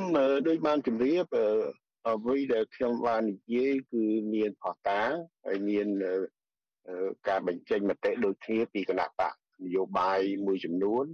[0.48, 1.24] ដូចបានជម្រាប
[2.08, 4.04] អ្វីដែលខ្ញុំបាននិយាយគឺ
[4.34, 5.10] មានផុសតាង
[5.46, 5.86] ហើយមាន
[7.28, 11.04] ការបញ្ចេញមតិដូចគ្នាពីគណៈបកនយោបាយមួយចំនួន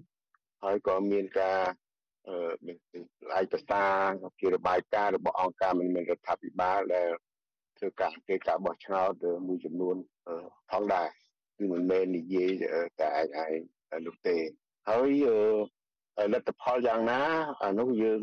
[0.65, 1.86] ហើយក៏មានការអឺ
[2.29, 7.11] ឯកសារជារបាយការណ៍របស់អង្គការមិនមែនរដ្ឋាភិបាលដែល
[7.79, 9.13] ធ្វើការអង្កេតការបោះឆ្នោត
[9.47, 9.97] មួយចំនួន
[10.71, 11.09] ផងដែរ
[11.57, 12.51] គឺមិនមែននិយាយ
[13.01, 13.47] តែឯងឯ
[13.99, 14.37] ងនោះទេ
[14.89, 15.11] ហើយ
[16.33, 17.21] លទ្ធផលយ៉ាងណា
[17.63, 18.21] អានោះយើង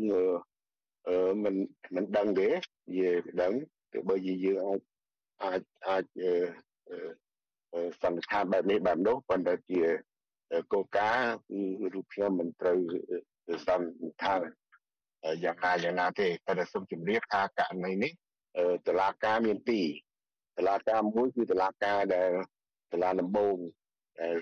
[1.08, 1.54] អឺមិន
[1.94, 3.52] មិនដឹងទេនិយាយដឹង
[3.92, 4.66] ទោះបីជាយើង
[5.44, 9.82] អាចអាចអាចសន្និដ្ឋានបែបនេះបែបនោះប៉ុន្តែជា
[10.72, 12.80] កលការគឺរូបខ្ញុំមិនត្រូវ
[13.66, 14.40] សន្និដ្ឋាន
[15.44, 18.12] យ៉ាងណាយ៉ាងណាទេតែសូមជម្រាបថាករណីនេះ
[18.86, 19.86] តឡាការមានពីរ
[20.58, 22.30] តឡាការមួយគឺតឡាការដែល
[22.92, 23.56] តឡាដំបង
[24.20, 24.36] ដែល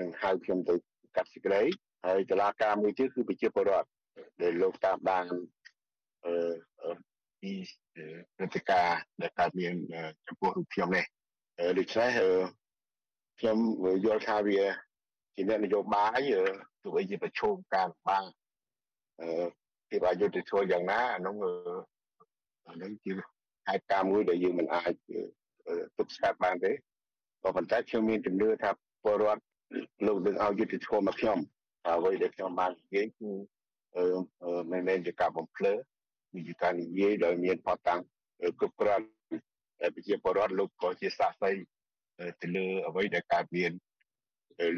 [0.00, 0.74] នឹងហៅខ្ញុំទៅ
[1.16, 1.62] កាត់សេចក្តី
[2.06, 3.88] ហើយតឡាការមួយទៀតគឺប្រជាពលរដ្ឋ
[4.42, 5.24] ដែលលោកតាមដាន
[6.26, 6.94] អឺ
[7.40, 7.52] ពី
[8.36, 9.74] ព្រឹត្តិការណ៍ដែលកើតមាន
[10.26, 11.04] ចំពោះរូបខ្ញុំនេះ
[11.78, 12.10] ដូច្នេះ
[13.38, 13.56] ខ្ញុំ
[14.04, 14.60] យល់ថាវា
[15.34, 16.20] ជាអ្នកនយោបាយ
[16.82, 18.24] ទោះបីជាប្រឈមការបាំង
[19.20, 19.28] អឺ
[19.88, 21.36] ពីអយុធធម៌យ៉ាងណាអានោះ
[22.68, 23.12] អានោះជា
[23.68, 24.92] ហេតុការណ៍មួយដែលយើងមិនអាច
[25.96, 26.72] ទប់ស្កាត់បានទេ
[27.42, 28.70] ក៏ប៉ុន្តែខ្ញុំមានជំនឿថា
[29.04, 29.42] ពលរដ្ឋ
[30.06, 31.38] លោកនឹងឲ្យយុទ្ធធម៌មកខ្ញុំ
[31.88, 33.30] អ្វីដែលខ្ញុំបាននិយាយគឺ
[34.70, 35.72] មិនមែនជាការបំភ្លឺ
[36.32, 38.00] គឺជាការនិយាយដោយមានផតាំង
[38.58, 39.04] គ្រប់គ្រាន់
[39.80, 41.54] តែប្រជាពលរដ្ឋលោកក៏ជាសាស័យ
[42.40, 43.72] ទៅលើអ្វីដែលកើតមាន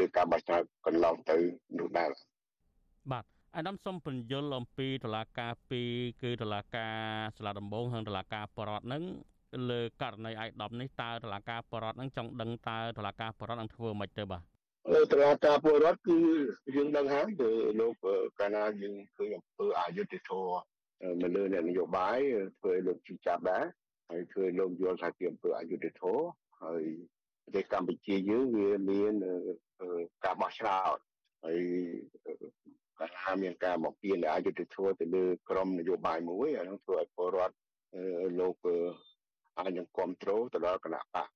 [0.01, 1.37] លើការបោះឆ្នោតកន្លងទៅ
[1.79, 2.11] នោះដែរ
[3.13, 3.25] បាទ
[3.57, 5.91] អាដាមសុំពន្យល់អំពីតឡាការពីរ
[6.23, 6.97] គឺតឡាការ
[7.37, 9.03] ស្លាដំបងហើយតឡាការបរដ្ឋនឹង
[9.71, 14.43] លើករណីអាយ10នេះតើតឡាការបរដ្ឋនឹងចង់ដឹងតើតឡាការបរដ្ឋនឹងធ្វើមិនទៅបាទ
[15.13, 16.19] តឡាការពលរដ្ឋគឺ
[16.75, 17.95] យើងដឹងហើយគឺលោក
[18.39, 20.59] កាលណាយើងឃើញអំពើអយុត្តិធម៌
[21.23, 22.19] នៅលើអ្នកនយោបាយ
[22.59, 23.65] ធ្វើឲ្យលោកជិះចាប់ដែរ
[24.11, 26.25] ហើយធ្វើឲ្យលោកយល់ថាជាអំពើអយុត្តិធម៌
[26.63, 26.83] ហើយ
[27.45, 29.15] ប្រទេសកម្ពុជាយើងវាមាន
[30.25, 30.99] ការបោះឆ្នោត
[31.45, 31.61] ហើយ
[32.99, 37.57] កាលណាមានការបំពេញអយុត្តិធម៌ទៅលើក្រមនយោបាយមួយអានោះធ្វើឲ្យពលរដ្ឋ
[38.41, 38.55] លោក
[39.59, 41.29] អាចនឹងគ្រប់គ្រងទៅដល់គណៈបក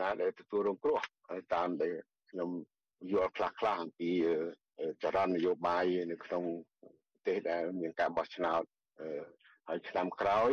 [0.00, 1.94] ណាដែលទទួលរងគ្រោះហើយតាមដែល
[2.30, 2.50] ខ្ញុំ
[3.12, 4.10] យល់ខ្លះខ្លះអំពី
[5.02, 6.42] ចរន្តនយោបាយនៅក្នុង
[7.12, 8.62] ប្រទេសដែលមានការបោះឆ្នោត
[9.68, 10.52] ហើយឆ្នាំក្រោយ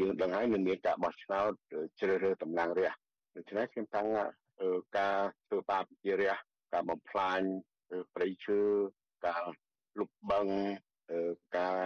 [0.00, 1.50] យើងដឹងហើយនឹងមានការបោះឆ្នោត
[2.00, 3.02] ជ្រើសរើសតំណាងរាស្ត្រ
[3.36, 4.08] ដូច្នេះខ្ញុំតាំង
[4.98, 6.34] ការធ្វើបាបជារះ
[6.72, 7.40] ការបំផ្លាញ
[8.14, 8.60] ព្រៃឈើ
[9.26, 9.42] ការ
[9.98, 11.16] លុបបង្ក
[11.58, 11.78] ការ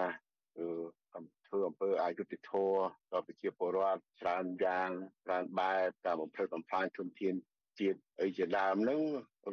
[1.47, 2.79] ធ្វើអំពើអយុត្តិធម៌
[3.13, 4.91] ដល់ប្រជាពលរដ្ឋច្រើនយ៉ាង
[5.25, 7.35] ច្រើនបែបការបំផ្លិចបំផ្លាញធនធាន
[7.81, 9.01] ជាតិអីជាដើមហ្នឹង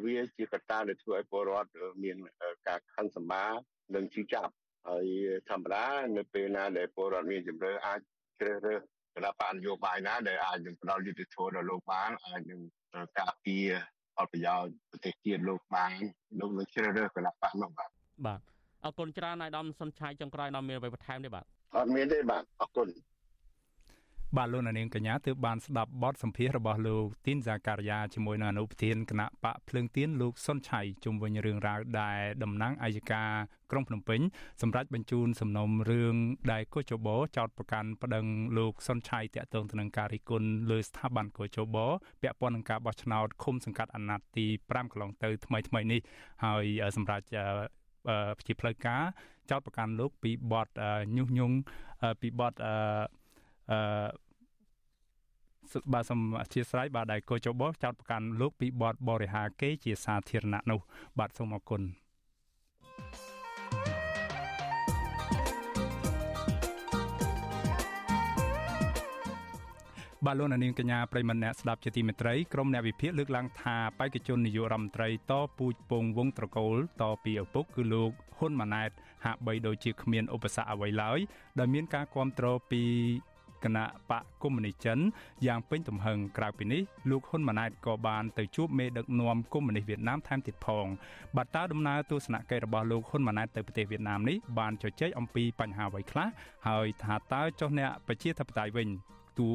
[0.05, 1.69] វាជាកត្តាដែលធ្វើឲ្យពលរដ្ឋ
[2.03, 2.17] មាន
[2.67, 3.45] ការខឹងសម្បា
[3.95, 4.53] និងជឿចាប់
[4.89, 5.07] ហើយ
[5.49, 5.85] ធម្មតា
[6.17, 7.99] នៅពេលណាដែលពលរដ្ឋមានជំរឿអាច
[8.39, 8.81] ជ្រើសរើស
[9.15, 12.61] គណៈបកនយោបាយណាដែលអាចនឹងផ្ដល់យុទ្ធធម៌ដល់លោកបានអាចនឹង
[13.19, 13.67] ការពារ
[14.15, 15.91] ផលប្រយោជន៍ប្រទេសជាតិលោកបាន
[16.39, 17.89] លោកនឹងជ្រើសរើសគណៈបកនោះបាទ
[18.25, 18.39] បាទ
[18.83, 21.45] អរគុណច្រើនអាយដាមសុនឆៃចុងក្រោយនាំមានអ្វីបន្ថែមទេបាទ
[21.75, 22.87] អត់មានទេបាទអរគុណ
[24.37, 33.31] បាទលោកនាងកញ្ញាទើបបានស្ដាប់បទសម្ភាសរបស់លោកទីនសាការីយ៉ាជាមួយនឹងអនុប្រធានគណៈបកភ្លើងទៀនលោកសុនឆៃជុំវិញរឿងរ៉ាវដែលតំណាងអัยការ
[33.71, 34.19] ក្រុងភ្នំពេញ
[34.61, 36.15] សម្រាប់បញ្ជូនសំណុំរឿង
[36.51, 38.25] ដែលកោចបោចោតប្រកាន់ប្តឹង
[38.57, 41.85] លោកសុនឆៃតាក់ទងទៅនឹងការរិះគន់លើស្ថាប័នកោចបោ
[42.21, 45.99] ពាក់ព័ន្ធនឹងការបោះឆ្នោតឃុំសង្កាត់អាណត្តិទី5កន្លងទៅថ្មីថ្មីនេះ
[46.43, 46.65] ហើយ
[46.97, 47.23] សម្រាប់
[48.45, 49.03] ជាផ្លូវការ
[49.51, 50.67] ចោតប្រកាន់លោកពីបទ
[51.17, 51.55] ញុះញង់
[52.21, 52.73] ពីបទអឺ
[55.93, 60.79] បាទសូមអធិស្ឋានបាទដែលកោចបោចោតប្រកាន់លោកពីបទបរិហាគេជាសាធារណៈនោះ
[61.19, 61.83] បាទសូមអរគុណ
[70.25, 78.91] បាទលោកនាងកញ្ញាប្រិមមអ្នកស្ដាប់ជាទីមេត្រីក្រុមអ្នកវិភាគលើកឡើងថាបេក្ខជននាយករដ្ឋមន្ត្រីតពូជពងវងត្រកូលតពីឪពុកគឺលោកហ៊ុនម៉ាណែត
[79.25, 81.19] ហាក់បីដូចជាគ្មានឧបសគ្គអ្វីឡើយ
[81.59, 82.83] ដែលមានការគ្រប់គ្រងពី
[83.63, 84.99] គណៈបកកុម្មុយនីសចិន
[85.45, 90.85] យ៉ាងពេញទំហឹងក្រៅពីនេះលោកហ៊ុនម៉ាណែតក៏បានទៅជួបមេដឹកនាំកុម្មុយនីសវៀតណាមថែមទៀតផង
[91.35, 96.27] បាទតើដំណើរទស្សនកិច្ចរបស់លោកហ៊ុនម៉ាណែតទៅប្រទេសវៀតណាមនេះបានជជែកអំពីបញ្ហាអ្វីខ្លះ
[96.67, 98.89] ហើយថាតើចុះអ្នកប្រជាធិបតេយ្យវិញ
[99.39, 99.47] ទូ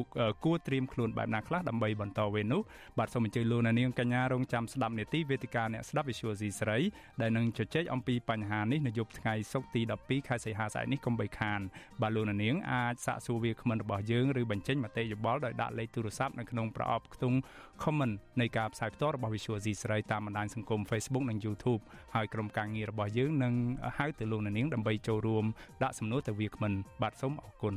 [0.43, 2.61] គួរត្រៀមខ្លួនបែបណាខ្លះដើម្បីបន្តវេននោះ
[2.97, 6.77] បាទសូមអញ្ជើញលោកនាងកញ្ញារងចាំស្ដាប់នេតិវេទិកាអ្នកស្ដាប់ Visual C ស្រី
[7.21, 11.59] ដែលនឹងជជែកអំពីបញ្ហានេះនៅយប់ថ្ងៃសុក្រទី12ខែសីហាស្អែកនេះកុំបីខាន
[12.01, 17.37] បាទលោកនាងអាចសាកសួរវាគ្មិនរបស់យើងឬបញ្ចេញមតិយោបល់ដោយដាក់លេខទូរស័ព្ទនៅក្នុងប្រអប់ខ្ទង់
[17.83, 21.81] comment នៃការផ្សាយផ្ទាល់របស់ Visual C ស្រីតាមបណ្ដាញសង្គម Facebook និង YouTube
[22.15, 23.53] ហើយក្រុមការងាររបស់យើងនឹង
[23.97, 25.45] ហៅទៅលោកនាងដើម្បីចូលរួម
[25.83, 27.75] ដាក់សំណួរទៅវាគ្មិនបាទសូមអរគុណ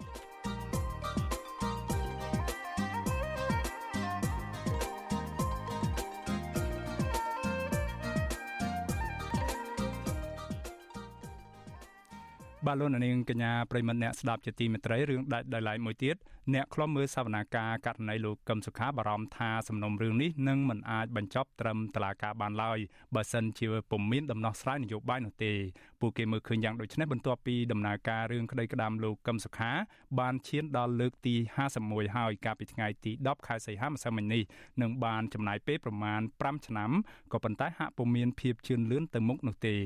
[0.00, 0.33] thank you
[12.66, 16.16] បាទលោកនាងកញ្ញាប្រិមត្តអ្នកស្ដាប់ជាទីមេត្រីរឿងដាច់ដោយឡែកមួយទៀត
[16.54, 22.78] អ្នកខ្លំមើលសវនាការករណីលោកកឹមសុខាបារម្ភថាសំណុំរឿងនេះនឹងមិនអាចបញ្ចប់ត្រឹមតុលាការបានឡើយ
[23.14, 25.52] បើសិនជាពុំមានដំណោះស្រាយនយោបាយនោះទេ
[26.04, 29.70] ពួកគេមើលឃើញយ៉ាងដូចនេះបន្ទាប់ពីដំណើរការរឿងក្តីក្តាមលោកកឹមសុខា
[30.18, 31.34] បានឈានដល់លើកទី
[31.74, 34.42] 51ហើយកាលពីថ្ងៃទី10ខែសីហាម្សិលមិញនេះ
[34.82, 36.90] នឹងបានចំណាយពេលប្រមាណ5ឆ្នាំ
[37.32, 39.76] ក៏ប៉ុន្តែហាក់ពុំមានភាពជឿនលឿនទៅមុខនោះទេ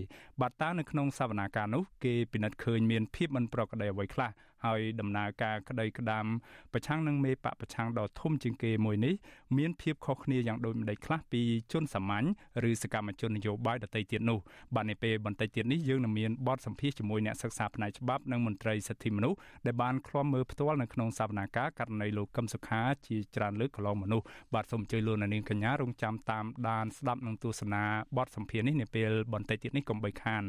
[0.41, 4.31] បាទតើនៅក្នុងសវនាការនោះគេពិនិត្យឃើញមានភាពមិនប្រក្រតីអ្វីខ្លះ
[4.65, 6.27] ហើយដំណើរការក្តីក្តាម
[6.73, 9.15] ប្រឆាំងនឹងមេបកប្រឆាំងដ៏ធំជាងគេមួយនេះ
[9.59, 11.43] មានភាពខុសគ្នាយ៉ាងដូចម្តេចខ្លះពី
[11.73, 12.27] ជនសាមញ្ញ
[12.69, 14.39] ឬសកម្មជននយោបាយដទៃទៀតនោះ
[14.75, 27.83] បាទនៅពេលបន្តិចទៀតនេះយើងនឹងមានបទសម្ភាសជាមួយអ្នកសិក្សាផ្នែកច្បាប់និងមន្ត្រីសិទ្ធិមនុស្សដែលបានឃ្លាំមើលផ្ទាល់នៅក្នុងសវនាការករណីលោកកឹមសុខាជាច្រើនលើកកន្លងមនុស្សបាទសូមអញ្ជើញលោកនាងកញ្ញារងចាំតាមដានស្ដាប់និងទស្សនា
[28.17, 30.43] បទសម្ភាសនេះនៅពេលបន្តិចទៀតនេះកុំបីខាន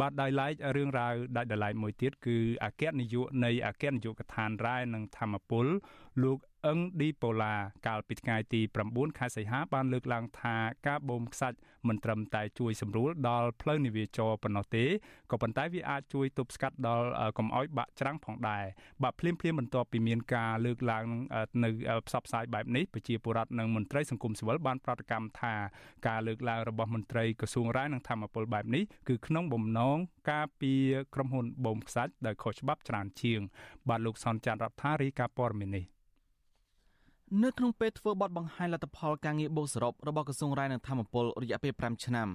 [0.00, 5.66] បាទដោយឡែករឿងរ៉ាវដាច់ដោយឡែកមួយទៀតគឺអគ្គនាយកនៃអគ្គនាយកដ្ឋានរ៉ែនិងធម្មពល
[6.22, 7.54] លោកអឹងឌីប៉ូឡា
[7.86, 14.84] កាលពីថ្ងៃទី9ខែសីហាបានលើកឡើងថាការបូមខ្សាច់មិនត្រឹមតែជួយសម្រួលដល់ផ្លូវនាវាចរប៉ុណ្ណោះទេ
[15.30, 18.64] ក៏ប៉ុន្តែវាអាចជួយទប់ស្កាត់ដល់កុំឲ្យបាក់ច្រាំងផងដែរ
[19.02, 21.04] បាទភ្លាមភ្លាមបន្ទាប់ពីមានការលើកឡើង
[21.64, 21.70] នៅ
[22.06, 25.54] ផ្សព្វផ្សាយបែបនេះប្រជាពលរដ្ឋនិងមន្ត្រីសង្គមស៊ីវិលបានប្រតិកម្មថា
[26.06, 29.98] ការលើកឡើងរបស់មន្ត្រីក្រសួងរាយនិងធម្មពលបែបនេះគឺក្នុងបំណង
[30.30, 30.72] ការពី
[31.14, 33.40] ក្រុមហ៊ុនបូមខ្សាច់ដោយខុសច្បាប់ច្រើនជាង
[33.88, 35.78] បាទលោកសនច័ន្ទរដ្ឋារីកាព័រមាន
[37.26, 42.28] នេះនៅក្នុងពេលធ្វើបទបង្ហាញលទ្ធផលការងារបូកសរុបរបស់ក្រសួងរាយនឹងធម្មពលរយៈពេល5ឆ្នាំ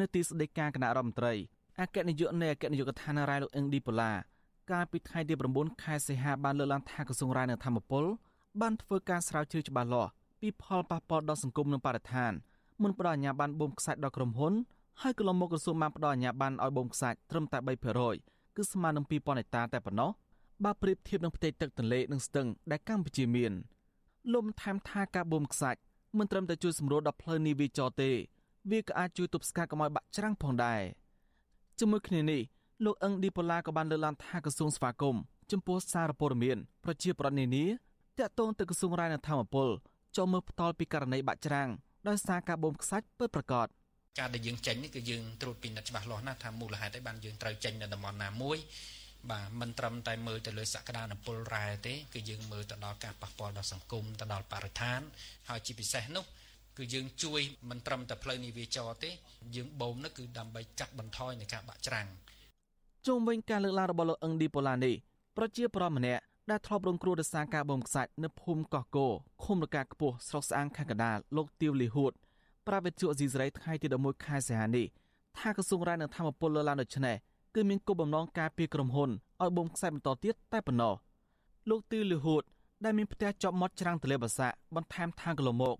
[0.00, 1.32] នៅទីស្តីការគណៈរដ្ឋមន្ត្រី
[1.80, 4.12] អគ្គនាយកនៃអគ្គនាយកដ្ឋានរាយលោកអឹងឌីប៉ូឡា
[4.70, 8.04] កាលពីថ្ងៃទី9ខែសីហាបានលើកឡើងថាក្រសួងរាយនឹងធម្មពល
[8.60, 12.32] បានធ្វើការស្រាវជ្រាវច្បាស់លាស់ពីផលប៉ះពាល់ដល់សង្គមនិងបរិស្ថាន
[12.82, 14.54] មុនផ្ដល់អាជ្ញាប័ណ្ណបូមខ្សាច់ដល់ក្រុមហ៊ុន
[15.02, 17.58] ហើយកន្លងមកក្រសួងបានផ្ដល់អាជ្ញាប័ណ្ណឲ្យបូមខ្សាច់ត្រឹមតែ
[18.06, 20.10] 3%គឺស្មើនឹង2000ហិកតាតែប៉ុណ្ណោះ
[20.64, 23.52] បើប្រៀបធៀបនឹងផ្ទៃទឹកទន្លេនិងស្ទឹងដែលកម្ពុជាមាន។
[24.32, 25.80] លោកថែមថាការបូមខ្សាច់
[26.18, 28.10] មិនត្រឹមតែជួយសម្រួលដល់ផ្លូវនាវាចរទេ
[28.70, 30.82] វាក៏អាចជួយទប់ស្កាត់កុំឲ្យបាក់ច្រាំងផងដែរ
[31.78, 32.40] ជាមួយគ្នានេះ
[32.84, 37.64] លោកអឹងឌីប៉ូឡាក៏បានលើកឡើងថាក្រសួងស្វាគមន៍ចំពោះសារព័ត៌មានប្រជាប្រដ្ឋនានា
[38.18, 39.68] តាក់ទងទៅក្រសួងរាយនឹងធម្មពល
[40.16, 41.68] ចូលមើលផ្ទាល់ពីករណីបាក់ច្រាំង
[42.08, 43.66] ដោយសារការបូមខ្សាច់ពិតប្រាកដ
[44.18, 48.58] ការដែលយើងចេញនេះគឺយើងត្រួតពិនិត្យច្បាស់លាស់ណាស់ថាមូលហេតុអីបានយើងត្រូវចេញនៅតំបន់ណាមួយ
[49.30, 55.00] បាទមិនត្រឹមតែមើលទៅលើសក្តានុពលរ៉ែទេគឺយើងមើលទៅដល់ការប៉ះពាល់ដល់សង្គមទៅដល់បរិស្ថាន
[55.48, 56.24] ហើយជាពិសេសនោះ
[56.76, 59.10] គឺយើងជួយមិនត្រឹមតែផ្លូវនាវាចរទេ
[59.56, 62.06] យើងបូមនោះគឺដើម្បីកាត់បន្ថយនៃការបាក់ច្រាំង
[63.06, 64.94] ជុំវិញការលើកឡើងរបស់លោកអឹងឌីប៉ូឡានេះ
[65.36, 69.06] ប្រជាប្រដ្ឋម្នាក់ដែលធ្លាប់រងគ្រោះដោយសារការបូមខ្សាច់នៅភូមិកោះគោ
[69.44, 72.12] ឃុំរកាខ្ពស់ស្រុកស្អាងខេត្តកណ្ដាលលោកទៀវលីហួត
[72.66, 74.86] ប្រាវិទ្យុអេស៊ីសរ៉ៃថ្ងៃទី11ខែសីហានេះ
[75.38, 77.16] ថាក្រសួងរាយនឹងធម្មពលលើកឡើងដូចនេះ
[77.54, 79.10] គឺមានគោលបំណងការពារក្រុមហ៊ុន
[79.42, 80.94] ឲ្យបូមខ្សែបន្តទៀតតែប៉ុណ្ណោះ
[81.70, 82.42] លោកទីលឺហួត
[82.84, 85.76] ដែលមានផ្ទះជាប់មាត់ច្រាំងទន្លេបាសាក់បន្ថែមថាកន្លងមក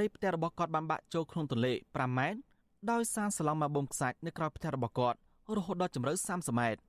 [0.00, 2.38] ដីផ្ទះរបស់គាត់បានបាក់ចូលក្នុងទន្លេ5ម៉ែត្រ
[2.90, 5.18] ដោយសារសឡងមកបូមខ្សាច់នៅក្រោយផ្ទះរបស់គាត់
[5.56, 6.80] រហូតដល់ជម្រៅ30ម៉ែត្រ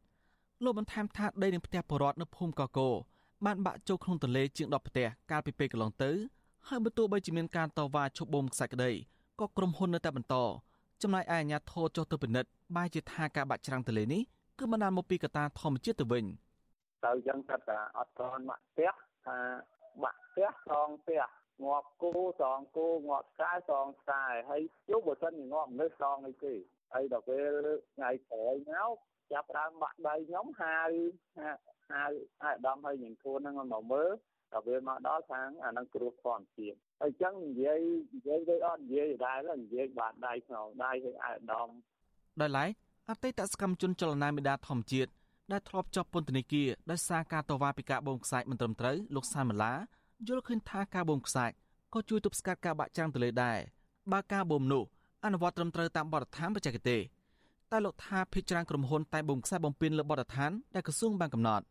[0.63, 2.89] លោកបន្ថែមថាដីនឹងផ្ទះបរតនៅភូមិកកោ
[3.45, 6.11] បានបាក់ចូលក្នុងទន្លេជាង10ផ្ទះកាលពីពេលកន្លងទៅ
[6.67, 8.91] ហើយបើទោះបីជាមានការតវ៉ាឈប់បូមខ្សាច់ក្តី
[9.39, 10.35] ក៏ក្រុមហ៊ុននៅតែបន្ត
[11.01, 14.21] ចំណែកឯអាជ្ញាធរចុះទៅពិនិត្យ បែរជាថាការបាក់ច្រាំងទន្លេនេះ
[14.59, 16.25] គឺបណ្ដាលមកពីកត្តាធម្មជាតិទៅវិញ
[17.05, 18.91] ទៅចឹងគាត់ថាអត់ទាន់បាក់ផ្ទះ
[19.25, 19.37] ថា
[20.03, 21.23] បាក់ផ្ទះសងផ្ទះ
[21.63, 26.53] ងាប់គោសងគោងាប់ខ្សែសងខ្សែហើយជុះបើសិនជាងាប់មនុស្សសងអីទេ
[26.93, 27.51] ហើយដល់ពេល
[27.95, 28.91] ថ្ងៃក្រោយមក
[29.33, 30.79] ចាប់ដើមបាក់ដៃខ្ញុំហៅ
[31.91, 32.03] ហៅ
[32.43, 34.11] អាដាមហើយញញធួនហ្នឹងមកមើល
[34.51, 37.81] ដល់ពេលមកដល់ខាងអានឹងគ្រោះធម្មជាតិហើយចឹងនិយាយ
[38.15, 41.69] និយាយទៅអត់និយាយដែរនិយាយបាត់ដៃក្នុងដៃឲ្យអាដាម
[42.41, 42.69] ដោយឡែក
[43.09, 45.11] អតីតសកម្មជនចលនាមេដាធម្មជាតិ
[45.51, 49.73] ដែលធ្លាប់ជាប់ពន្ធនាគារដោយសារការតវ៉ាពីការបូមខ្សាច់មិនត្រឹមត្រូវលោកសាមឡា
[50.27, 51.53] យល់ឃើញថាការបូមខ្សាច់
[51.93, 53.57] ក៏ជួយទប់ស្កាត់ការបាក់ច្រាំងទន្លេដែរ
[54.11, 54.83] បើការបូមនោះ
[55.25, 57.01] អនុវត្តត្រឹមត្រូវតាមបទដ្ឋានបច្ចេកទេស
[57.71, 61.65] តែលោកថាភិជាច្រើនក្រុមហ៊ុនតែបូមខ្សែបំពេញលើបទដ្ឋានដែលក្រសួងបានកំណត់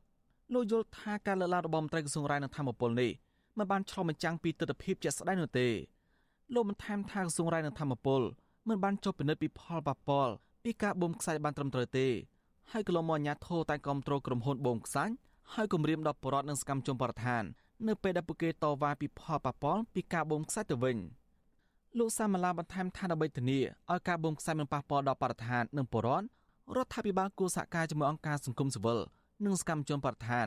[0.54, 3.10] លោកយល់ថាការលើកឡើងរបស់មន្ត្រីក្រសួងរាយនឹងធម្មពលនេះ
[3.58, 5.68] មិនបានឆ្លុះបញ្ចាំងពីទស្សនវិជ្ជាជាក់ស្ដែងនោះទេ
[6.54, 8.20] លោកបានថែមថាក្រសួងរាយនឹងធម្មពល
[8.68, 12.08] មិនបានចុះពិនិត្យពីផលប៉ះពាល់ ពីការបូមខ្សាច់បានត្រឹមត្រូវទេ
[12.72, 15.14] ហើយកន្លងមកអាជ្ញាធរតែគ្រប់គ្រងក្រុមហ៊ុនបូមខ្សាច់
[15.54, 17.44] ហើយគម្រាមដល់បរិវត្តនិងសកម្មជនបរិស្ថាន
[17.88, 20.96] នៅពេលដែលពួកគេតវ៉ាពីផលប៉ះពាល់ពីការបូមខ្សាច់ទៅវិញ
[21.98, 26.26] លោកសាមាឡាបន្ថែមថាដើម្បីធានាឲ្យការបូមខ្សាច់មិនប៉ះពាល់ដល់បរិស្ថាននិងបរិវត្ត
[26.76, 28.98] រដ្ឋាភិបាលគួរសហការជាមួយអង្គការសង្គមស៊ីវិល
[29.44, 30.46] និងសកម្មជនបរិស្ថាន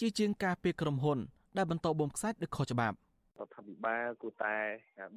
[0.00, 1.18] ជាជាងការពីក្រុមហ៊ុន
[1.56, 2.96] ដែលបន្តបូមខ្សាច់ដោយខុសច្បាប់
[3.38, 4.56] រដ្ឋាភិបាលគួរតែ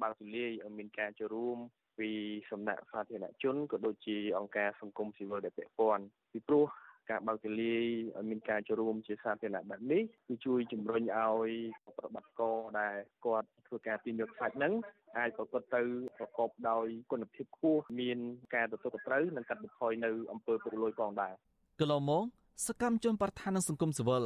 [0.02, 1.58] បើកទូលាយឲ្យមានការចូលរួម
[1.98, 2.10] ពី
[2.50, 6.66] សំណាក់សាធារណជនក៏ដូចជាអង្គការសង្គមស៊ីវិលដែលពាក់ព័ន្ធពីព្រោះ
[7.10, 7.84] ការបើកទូលាយ
[8.16, 11.50] ឲ្យមានការចូលរួមជាសាធារណៈបែបនេះគឺជួយជំរុញឲ្យ
[11.96, 14.72] ប្រតិបត្តិការដែលគាត់ធ្វើការទាញយកខ្សាច់ហ្នឹង
[15.18, 15.82] អាចប្រព្រឹត្តទៅ
[16.18, 18.18] ប្រកបដោយគុណភាពខ្ពស់មាន
[18.54, 21.34] ការទទួលខុសត្រូវនិងកាត់បន្ថយនៅអំពើពុករលួយផងដែរ
[21.80, 22.24] កន្លងមក
[22.66, 24.24] សកម្មជនប្រធាននឹងសង្គមស៊ីវិល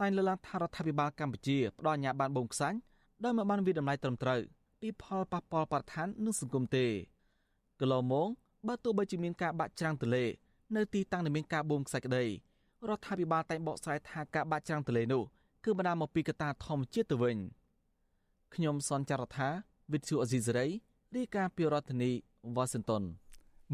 [0.00, 2.76] តែងលើកឡើងថារដ្ឋាភិបាលកម្ពុជាផ្ដល់អាជ្ញាប័ណ្ណបូមខ្សាច់
[3.24, 4.40] ដោយមិនបានវិតម្លៃត្រឹមត្រូវ
[4.80, 6.86] ពីផលប៉ះពាល់បរិស្ថាននិងសង្គមទេ
[7.80, 8.28] កន្លងមក
[8.66, 10.24] បើទោះបីជាមានការបាក់ច្រាំងទលេ
[10.76, 12.24] នៅទីតាំងដែលមានការបូមខ្សាច់ក្តី
[12.88, 15.22] រដ្ឋាភិបាលតែងបកស្រាយថាការបាក់ច្រាំងទលេនោះ
[15.64, 17.36] គឺបណ្ដាលមកពីកត្តាធម្មជាតិទៅវិញ
[18.54, 19.48] ខ្ញុំសនចាររថា
[19.92, 20.66] វិទ្យុអេស៊ីសេរី
[21.16, 22.10] រាយការណ៍ពីរដ្ឋធានី
[22.56, 23.02] វ៉ាស៊ីនតោន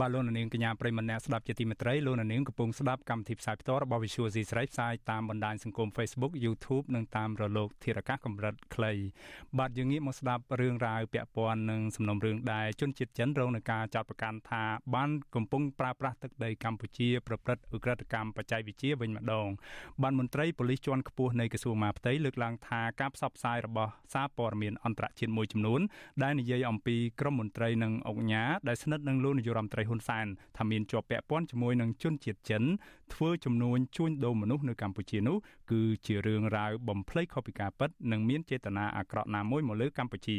[0.00, 8.92] បាទលោកនាងកញ្ញាប្រិមម្នាក់ស្ដាប់ជាទីមេត្រីលោកនាងកំពុងស្ដាប់កម្មវិធីផ្សាយផ្ទាល់របស់ Visual C ស្រីផ្សាយតាមបណ្ដាញសង្គម Facebook YouTube និងតាមរលកធារកាសកម្រិតខ្លី
[9.58, 19.48] បាទយើងងាកមកស្ដាប់រឿងរ៉ាវពាក់ព័ន្ធនឹងសំណុំរឿងដែលជនជាតិចិនរងនឹងការចាត់បង្កាន់ថាបានកំពុងប្រើប្រាស់ទឹកដីកម្ពុជាប្រព្រឹត្តឧក្រិដ្ឋកម្មបច្ចេកវិទ្យាវិញម្ដង
[20.02, 25.80] បានមន្ត្រីប៉ូលីសជាន់ខ្ពស់នៃក្រសួងមហាផ្ទៃលើកឡើងថាការផ្សព្វផ្សាយរបស់សារព័ត៌មានអន្តរជាតិមួយចំនួន
[26.22, 30.26] ដែលនិយាយអំពីក្រមមន្ត្រីនិងអង្គការដែលស្និទ្ធនឹងលោកនាយរដ្ឋមន្ត្រីហ៊ុនសែន
[30.58, 32.62] ថាមានជាប់ពាក់ព័ន្ធជាមួយនឹងជនជាតិចិន
[33.14, 35.36] ធ្វើចំនួនជួញដូរមនុស្សនៅកម្ពុជានោះ
[35.70, 40.38] គឺជារឿងរ៉ាវបំភ្លៃខុសពីការពិតនិងមានចេតនាអាក្រក់ណាមួយមកលើកម្ពុជា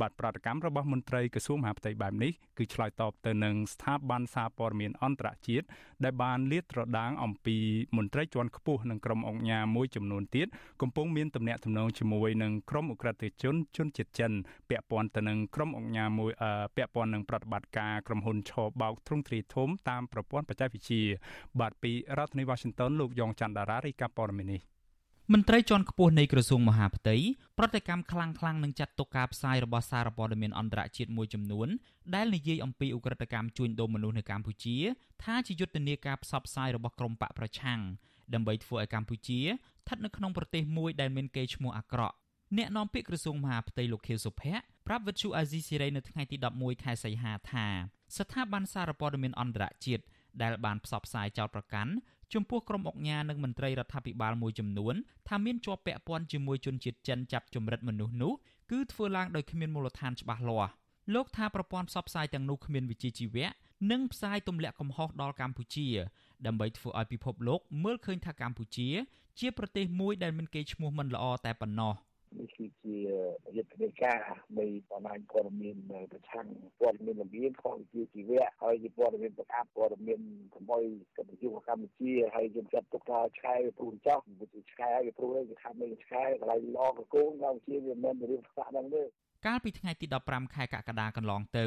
[0.00, 5.66] បាទប្រតិកម្មរបស់មន្ត្រីក្រសួងមហាផ្ទៃបែបនេះគឺឆ្លើយតបទៅនឹងស្ថាប័នសារព័ត៌មានអន្តរជាតិ
[6.04, 7.56] ដែលបានលាតត្រដាងអំពី
[7.96, 10.46] មន្ត្រីជាន់ខ្ពស់និងក្រុមអង្គការមួយចំនួនទៀត
[10.82, 14.32] កំពុងមានទំនាក់ទំនងជាមួយនឹងក្រុមអ ுக ្រិតជនជនជាតិចិន
[14.68, 16.30] ពាក់ព័ន្ធទៅនឹងក្រុមអង្គការមួយ
[16.76, 21.02] ពាក់ព័ន្ធនឹងប្រតិបត្តិការក្រុមហ៊ុនឆោបោកទ្រង់ទ្រីធំតាមប្រព័ន្ធបច្ចេកវិទ្យា
[21.60, 24.62] បាទពីរដ្ឋធានី Washington លោកយ៉ងច័ន្ទដារារាយការណ៍ព័ត៌មាននេះ
[25.32, 27.16] មន្ត្រីជាន់ខ្ពស់នៃក្រសួងមហាផ្ទៃ
[27.58, 31.68] ប្រតិកម្មខ្លាំងខ្លាំងនឹងចាត់ទុកការផ្សាយរបស់សារព័ត៌មានអន្តរជាតិមួយចំនួន
[32.14, 34.76] ដែលនិយាយអំពីឧក្រិដ្ឋកម្មជួញដូរមនុស្សនៅកម្ពុជា
[35.22, 37.80] ថាជាយុទ្ធនាការផ្សព្វផ្សាយរបស់ក្រុមបកប្រឆាំង
[38.34, 42.16] ដើម្បីធ្វើឲ្យកម្ពុជាស្ថិតនៅក្នុងប្រទេសមួយដែលមានកេរ្តិ៍ឈ្មោះអាក្រក់
[42.56, 47.66] អ្នកនាំពាក្យក្រសួងមហាផ្ទៃលោកខៀវសុភ័ក្រ ប្រាប់វិទ្យុអាស៊ីសេរីនៅថ្ងៃទី11ខែសីហាថា
[48.16, 50.04] ស្ថាប័នសារព័ត៌មានអន្តរជាតិ
[50.42, 51.92] ដែលបានផ្សព្វផ្សាយចោតប្រកាន់
[52.34, 54.94] ចំពោះក្រុមអង្គការនិងមន្ត្រីរដ្ឋាភិបាលមួយចំនួន
[55.28, 58.32] ថាមានជាប់ពាក់ព័ន្ធជាមួយជនជាតិចិនចាប់ចម្រិតមនុស្សនោះ
[58.70, 60.72] គឺធ្វើឡើងដោយគ្មានមូលដ្ឋានច្បាស់លាស់
[61.14, 63.48] លោកថាប្រព័ន្ធផ្សព្វផ្សាយទាំងនោះគ្មានវិជ្ជាជីវៈ
[63.90, 65.88] និងផ្សាយទម្លាក់កំហុសដល់កម្ពុជា
[66.46, 68.88] ដើម្បីធ្វើឲ្យពិភពលោកមើលឃើញថាកម្ពុជា
[69.40, 71.94] ជាប្រទេសមួយដែលមានកេរ្តិ៍ឈ្មោះមិនល្អតែប៉ុណ្ណោះ។
[72.38, 72.96] នេះគឺជា
[73.56, 74.20] យុទ្ធនាការ
[74.58, 75.76] នៃបណ្ដាញព័ត៌មាន
[76.12, 76.46] ប្រឆាំង
[76.80, 80.20] ព័ត៌មានលំអៀងខុសវិជ្ជាជីវៈហើយជាព័ត៌មានប្រកាសព័ត៌មាន
[80.56, 80.78] ថ្មី
[81.16, 89.04] កម្ពុជាកម្ពុជាហើយយើងចាត់ទុកថាឆ្កែវាព្រួនចោះវាជាឆ្កែវាព្រួនវាខាត់នៃឆ្កែកន្លែងឡកកូនកម្ពុជាវាមិនមែនរឿងខ្វះហ្នឹងទេ
[89.46, 91.64] កាលពីថ្ងៃទី15ខែកក្កដាកន្លងទៅ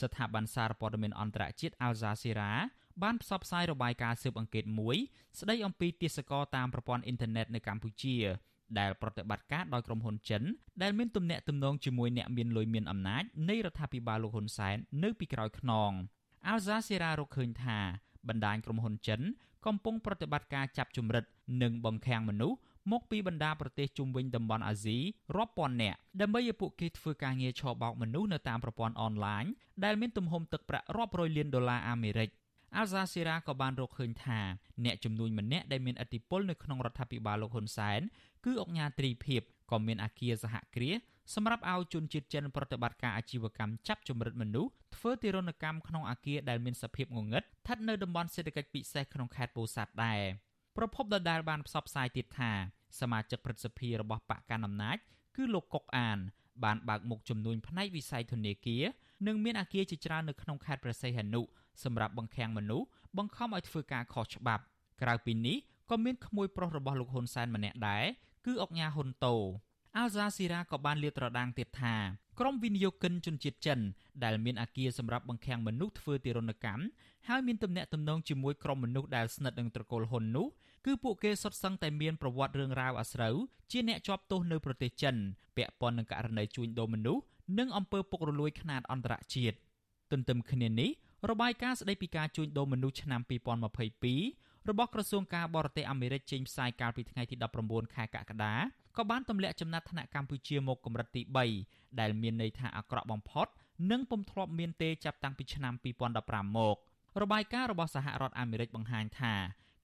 [0.00, 2.50] ស្ថាប័នសារព័ត៌មានអន្តរជាតិ Al Jazeera
[3.02, 4.96] បានផ្សព្វផ្សាយរបាយការណ៍ស៊ើបអង្កេតមួយ
[5.40, 8.16] ស្ដីអំពីទេសកលតាមប្រព័ន្ធអ៊ីនធឺណិតនៅកម្ពុជា
[8.78, 10.42] ដែលប្រតិបត្តិការដោយក្រុមហ៊ុនចិន
[10.82, 15.90] ដែលមានទំនាក់ទំនងជាមួយអ្នកមានលុយមានអំណាចនៃរដ្ឋាភិបាលលោកហ៊ុនសែននៅពីក្រោយខ្នង
[16.46, 17.78] អាល់ហ្សាសេរ៉ារកឃើញថា
[18.28, 19.20] បណ្ដាញក្រុមហ៊ុនចិន
[19.66, 21.24] កំពុងប្រតិបត្តិការចាប់ជំរិត
[21.62, 22.58] និងបង្ខាំងមនុស្ស
[22.92, 24.98] មកពីបណ្ដាប្រទេសជុំវិញតំបន់អាស៊ី
[25.36, 29.44] រាប់ពាន់នាក់ដើម្បីឲ្យពួកគេធ្វើការងារឆបោកមនុស្សនៅតាមប្រព័ន្ធអនឡាញ
[29.84, 32.28] ដែលមានទំហំទឹកប្រាក់រាប់រយលានដុល្លារអាមេរិក
[32.76, 34.40] អាល់ហ្សាសេរ៉ាក៏បានរកឃើញថា
[34.84, 38.00] អ្នកជំនួញម្នាក់ដែលមានឥទ្ធិពលនៅក្នុងរដ្ឋាភិបាលលោកហ៊ុនសែន
[38.44, 40.98] គឺអង្គការទ្រីភិបក៏មានអាគារសហគ្រាស
[41.34, 50.20] សម្រាប់ឲ្យជនជាតិចិនប្រតិបត្តិការអាជីវកម្មចាប់ចម្រិតមនុស្សធ្វើទារុណកម្មក្នុងអាគារដែលមានសភាពងងឹតស្ថិតនៅតំបន់សេដ្ឋកិច្ចពិសេសក្នុងខេត្តពោធិ៍សាត់ដែរ
[50.76, 52.52] ប្រពន្ធដដែលបានផ្សព្វផ្សាយទៀតថា
[53.00, 54.96] សមាជិកព្រឹទ្ធសភារបស់បកកណ្ដាលអំណាច
[55.36, 56.18] គឺលោកកុកអាន
[56.64, 58.84] បានបើកមុខជំនួញផ្នែកវិស័យធនាគារ
[59.26, 61.42] និងមានអាគារជាច្រើននៅក្នុងខេត្តព្រះសីហនុ
[61.84, 62.86] សម្រាប់បង្ខាំងមនុស្ស
[63.18, 64.62] បង្ខំឲ្យធ្វើការខុសច្បាប់
[65.02, 65.56] ក្រៅពីនេះ
[65.90, 68.04] ក៏មានក្មួយប្រុសរបស់លោកហ៊ុនសែនម្នាក់ដែរ
[68.46, 69.34] គឺអុកញ៉ាហ៊ុនតូ
[69.96, 71.94] អាល់ហ្សាស៊ីរ៉ាក៏បានលាតត្រដាងទៀតថា
[72.40, 73.80] ក្រុមវិនិយោគិនជនជាតិចិន
[74.24, 76.82] ដែលមានអាគារសម្រាប់បង្ខាំងមនុស្សធ្វើទារុណកម្ម
[77.28, 80.46] ហើយមានទំនាក់ទំនងជាមួយក្រុមមនុស្សដែលស្និទ្ធនឹងត្រកូលហ៊ុននោះ
[80.86, 83.36] គឺពួកគេសុទ្ធសឹងតែមានប្រវត្តិរឿងរ៉ាវអាស្រូវ
[83.70, 85.14] ជាអ្នកជាប់ទោសនៅប្រទេសចិន
[85.56, 87.22] ពាក់ព័ន្ធនឹងករណីជួញដូរមនុស្ស
[87.58, 89.56] និងអំពើពុករលួយខ្នាតអន្តរជាតិ
[90.12, 90.90] ទន្ទឹមគ្នានេះ
[91.30, 93.20] របាយការណ៍ស្តីពីការជួញដូរមនុស្សឆ្នាំ
[93.94, 98.54] 2022របស់ក្រសួងការបរទេសអាមេរិកចេញផ្សាយកាលពីថ្ងៃទី19ខែកក្កដា
[98.96, 101.22] ក៏បានទម្លាក់ចំណាត់ថ្នាក់កម្ពុជាមកកម្រិតទី
[101.60, 103.46] 3ដែលមានន័យថាអាក្រក់បំផុត
[103.90, 105.74] និងពុំធ្លាប់មានទេចាប់តាំងពីឆ្នាំ
[106.14, 106.76] 2015មក
[107.22, 109.34] របាយការណ៍របស់សហរដ្ឋអាមេរិកបង្ហាញថា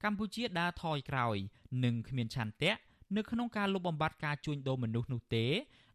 [0.05, 1.37] កម្ពុជាដើរថយក្រោយ
[1.85, 2.73] និងគ្មានឆន្ទៈ
[3.17, 5.47] នៅក្នុងការលុបបំបាត់ការជួញដូរមនុស្សនោះទេ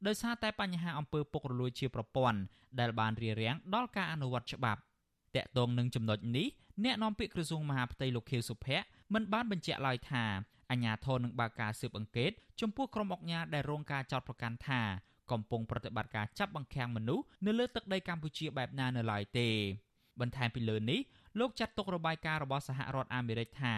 [0.07, 2.39] ដោយសារតែបញ្ហាអំពើពុករលួយជាប្រព័ន្ធ
[2.79, 4.81] ដែលបានរារាំងដល់ការអនុវត្តច្បាប់
[5.38, 6.47] តកតងនឹងចំណុចនេះ
[6.83, 10.23] អ្នកនាំពាក្យក្រសួងមហាផ្ទៃលោកខៀវសុភ័ក្រមិនបានបញ្ជាក់ឡើយថា
[10.71, 12.31] អាជ្ញាធរនឹងបើកការស៊ើបអង្កេត
[12.61, 14.81] ចំពោះក្រុមអុកញ៉ាដែលរងការចោទប្រកាន់ថា
[15.31, 19.47] កំពុងប្រតិបត្តិការចាប់បង្ខាំងមនុស្សនៅលើទឹកដីកម្ពុជាបែបណានៅឡើយទេ
[20.19, 20.99] បន្ថែមពីលើនេះ
[21.39, 23.75] លោកចាត់ទុករបាយការណ៍របស់សហរដ្ឋអាមេរិកថា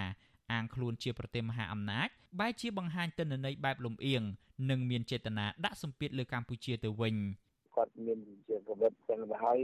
[0.52, 2.08] អាងខ្លួនជាប្រទេសមហាអំណាច
[2.40, 4.24] បែរជាបង្ហាញទិន្នន័យបែបលំអៀង
[4.70, 7.16] និងមានចេតនាដាក់សម្ពាធលើកម្ពុជាទៅវិញ
[7.76, 9.60] គាត់មានជាកម្រិតចឹងទៅហើយ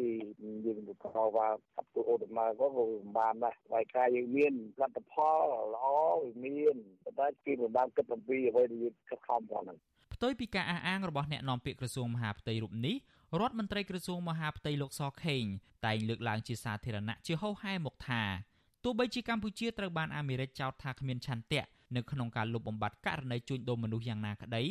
[0.65, 5.39] យើងទៅខោว่าកាប់ទូ អូដំណើរក៏វាមិនបានដែរហើយការយើងមានលទ្ធផល
[5.73, 5.85] ល្អ
[6.21, 9.77] វាមានប៉ុន្តែគេមិនបានគិតអំពីអ្វីដែលយើងខិតខំផងហ្នឹង
[10.13, 12.95] ផ្ទុយពីការអះអាងរបស់អ្នកនាំពាក្យក្រសួងមហាផ្ទៃរូបនេះ
[13.39, 15.43] រដ្ឋមន្ត្រីក្រសួងមហាផ្ទៃលោកសខេង
[15.85, 18.23] តែងលើកឡើងជាសាធារណៈជាហោហែមកថា
[18.83, 21.63] ទោះបីជាកម្ពុជាត្រូវបានអាមេរិកចោទថាគ្មានឆន្ទៈ
[21.95, 24.63] នៅក្នុងការលុបបំបាត់ករណីជួញដូរមនុស្សយ៉ាងណាក្តី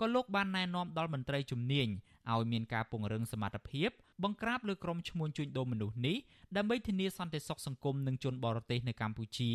[0.00, 1.88] ក៏លោកបានណែនាំដល់មន្ត្រីជំនាញ
[2.32, 3.90] ឲ្យមានការពង្រឹងសមត្ថភាព
[4.24, 6.16] បង្ក្រាបលើក្រុមឈ្មួញជួញដូរមនុស្សនេះ
[6.56, 9.50] ដើម្បីធានាសន្តិសុខសង្គមនិងជនបរទេសនៅកម្ពុជា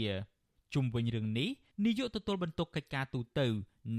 [0.73, 1.49] ជុំវិញរឿងនេះ
[1.85, 3.41] នាយកទទួលបន្ទុកកិច្ចការទូត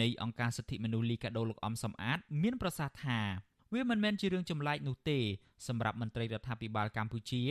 [0.01, 3.21] នៃអង្គការសិទ្ធិមនុស្សលីកាដូលោកអំសំអាត មានប្រសាសន៍ថា
[3.75, 5.19] វាមិនមែនជារឿងចម្លែកនោះទេ
[5.69, 7.43] សម្រាប់មន្ត្រីរដ្ឋាភិបាលកម្ពុជា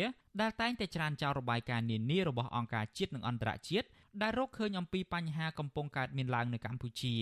[0.42, 3.88] ដែលតែងតែច្រានចោលរបាយការណ៍នានារបស់អង្គការជាតិនិងអន្តរជាតិ
[4.22, 7.14] ដែលរកឃើញអំពីបញ្ហាកំពុងកើតមានឡើងនៅកម្ពុជា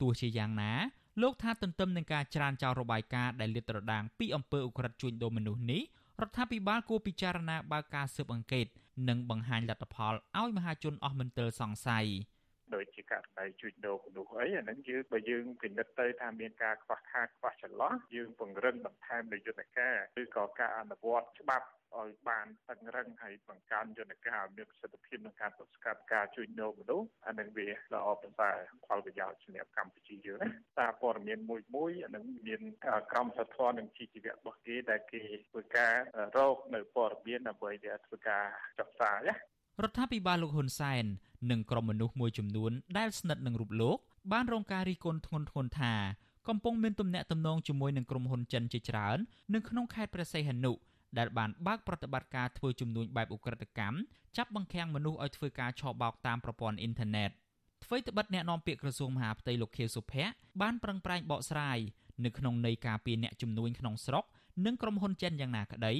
[0.00, 0.72] ទោះជាយ៉ាងណា
[1.20, 5.82] លោកថាទន្ទឹមនឹងការច្រានចោលរបាយការណ៍ដែលលាតត្រដាងពីអំពើឧក្រិដ្ឋជួញដូរមនុស្សនេះ
[6.20, 8.66] រដ្ឋាភិបាលគួរពិចារណាបើកការស៊ើបអង្កេត
[9.08, 12.06] និងបង្ហាញលទ្ធផលឲ្យមហាជនអស់មន្ទិលសង្ស័យ
[12.74, 21.66] ដូចជាករណីជួញដូរមនុស្សអីអាហ្នឹងយើងបើយើងពិនិត្យទៅថាមានការខ្វះខាតខ្វះចន្លោះយើងពង្រឹងបន្ថែមនៅយន្តការឬក៏ការអនុវត្តច្បាប់
[21.98, 28.56] ឲ្យបានតឹងរឹងហើយបង្កើនយន្តការឲ្យមានប្រសិទ្ធភាពក្នុងការទប់ស្កាត់ការជួញដូរមនុស្សអានឹងវាល្អប្រសើរ
[28.86, 32.60] ផលប្រយោជន៍សម្រាប់កម្ពុជាយើងណាសារព័ត៌មានមួយមួយអានឹងមាន
[33.12, 35.94] ក្រមសីលធម៌និងជីវៈរបស់គេដែលគេធ្វើការ
[36.36, 37.70] រកនៅព័ត៌មានដើម្បី
[38.06, 38.44] ធ្វើការ
[38.78, 39.34] ចុះផ្សាយណា
[39.82, 41.04] រដ្ឋាភិបាលលោកហ៊ុនសែន
[41.50, 43.98] និងក្រុមមនុស្សមួយចំនួនដែលស្និទ្ធនឹងរូបលោក
[44.32, 45.94] បានរងការរិះគន់ធ្ងន់ធ្ងរថា
[46.48, 49.18] កំពុងមានទំនាក់ទំនងជាមួយនឹងក្រុមហ៊ុនចិនជាច្រើន
[49.54, 50.72] នៅក្នុងខេត្តព្រះសីហនុ
[51.18, 53.96] ដែលបានបើកប្រតិបត្តិការធ្វើជំនួញបែបឧក្រិដ្ឋកម្ម
[54.36, 57.30] ចាប់បង្ខាំងមនុស្សឲ្យធ្វើការឆបោកតាមប្រព័ន្ធអ៊ីនធឺណិត
[57.84, 61.78] អ្វីត្បិតអ្នកនាំពាក្យក្រសួងមហាផ្ទៃលោកខៀវសុភ័ក្របានប្រឹងប្រែងបកស្រាយ
[62.24, 64.24] នៅក្នុងន័យការពីអ្នកជំនួញក្នុងស្រុក
[64.66, 65.94] និងក្រុមហ៊ុនចិនយ៉ាងណាក្តី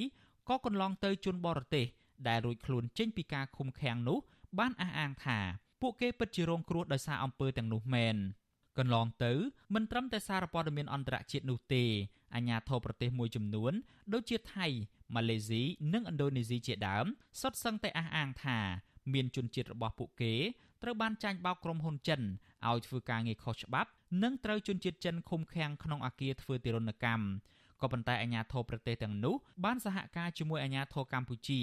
[0.48, 1.86] ក៏កន្លងទៅជនបរទេស
[2.28, 4.18] ដែលរួចខ្លួនចេញពីការឃុំឃាំងនោះ
[4.58, 5.38] បានអះអាងថា
[5.80, 8.16] ពួកគេពិតជារងគ្រោះដោយសារអំពើទាំងនោះមែន
[8.78, 9.32] កន្លងទៅ
[9.74, 11.84] មិនត្រឹមតែសារព័ត៌មានអន្តរជាតិនោះទេ
[12.34, 13.72] អាញាធរប្រទេសមួយចំនួន
[14.12, 14.66] ដូចជាថៃ
[15.14, 15.62] ម៉ាឡេស៊ី
[15.92, 17.06] និងឥណ្ឌូនេស៊ីជាដើម
[17.40, 18.58] សុទ្ធសឹងតែអះអាងថា
[19.12, 20.34] មានជនជាតិរបស់ពួកគេ
[20.82, 22.20] ត្រូវបានចាញ់បោកក្រុមហ៊ុនចិន
[22.68, 23.90] ឲ្យធ្វើការងារខុសច្បាប់
[24.22, 27.24] និងត្រូវជនជាតិចិនឃុំឃាំងក្នុងអាគារធ្វើទារុណកម្ម
[27.82, 31.60] ក៏ប៉ុន្តែអាជ្ញាធរប្រទេសទាំងនោះបានសហការជាមួយអាជ្ញាធរកម្ពុជា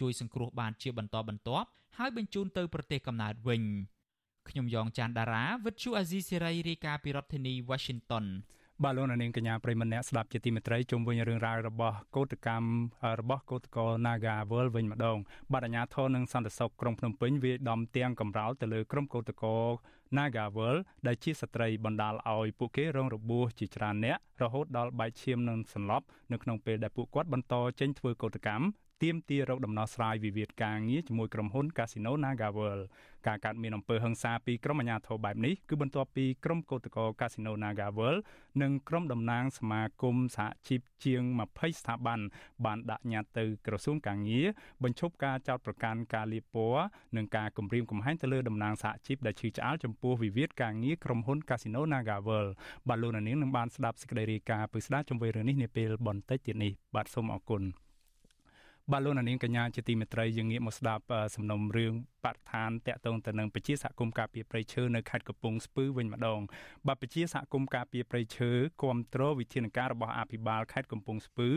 [0.00, 1.68] ជួយសង្គ្រោះបានជាបន្តបន្ទាប់
[1.98, 3.62] ហើយបញ្ជូនទៅប្រទេសកំណើតវិញ
[4.48, 8.26] ខ្ញុំយ៉ងច័ន្ទដារាវិទ្យុអាស៊ីសេរីរាយការណ៍ពីរដ្ឋធានី Washington
[8.82, 12.68] បាទលោកនាងកញ្ញាប្រិមម្នាក់ស្ដាប់ជាទីមេត្រីជុំវិញរឿងរ៉ាវរបស់កោតកម្ម
[13.20, 15.18] របស់កោតកោ Naga World វិញម្ដង
[15.52, 19.54] បាទអាជ្ញាធរនិងសន្តិសុខក្រុងភ្នំពេញវាដំទាំងកំរោលទៅលើក្រុមកោតកោ
[20.16, 28.64] Naga World ដែលជាស្ត្រីបណ្ដាលឲ្យពួកគេរងរបួសជាច្រើនអ្នករហូតដល់បែកឈាមនិងសន្លប់នៅក្នុងពេលដែលពួកគាត់បន្តចេញធ្វើកោតកម្ម
[29.02, 32.84] ទាមទាររកដំណោះស្រាយវិវាទការងារជាមួយក្រុមហ៊ុន Casino NagaWorld
[33.26, 38.20] ការកាត់មានអំពើហិង្សាពីក្រុមអាជ្ញាធរបែបនេះគឺបន្ទាប់ពីក្រុមកោតក្រ Casino NagaWorld
[38.62, 41.22] និងក្រុមតំណាងសមាគមសហជីពជាង
[41.52, 42.20] 20ស្ថាប័ន
[42.64, 44.46] បានដាក់ញត្តិទៅក្រសួងកាងារ
[44.82, 46.84] បញ្ឈប់ការចោទប្រកាន់ការលាបពណ៌
[47.16, 52.50] និងការគំរាមកំហែងទៅលើតំណាងសហជីពដែលឈឺឆ្អាលចំពោះវិវាទការងារក្រុមហ៊ុន Casino NagaWorld
[52.88, 57.64] បាទលោកនាងនឹងបានស្ដាប់សេចក្តីរាយការណ៍ពីស្ដារជំវិញរឿងនេះនាពេលបន្តិចទៀតនេះបាទសូមអរគុណ
[58.92, 61.04] បាទលោកនាងកញ្ញាជាទីមេត្រីយើងងាកមកស្ដាប់
[61.34, 66.40] សំណុំរឿងបរិស្ថានតកតងទៅនឹងពជាសហគមន៍ការពារព្រៃឈើនៅខេត្តកំពង់ស្ពឺវិញម្ដង
[66.86, 68.50] បាទពជាសហគមន៍ការពារព្រៃឈើ
[68.82, 71.48] គ្រប់គ្រងវិធានការរបស់អភិបាលខេត្តកំពង់ស្ពឺ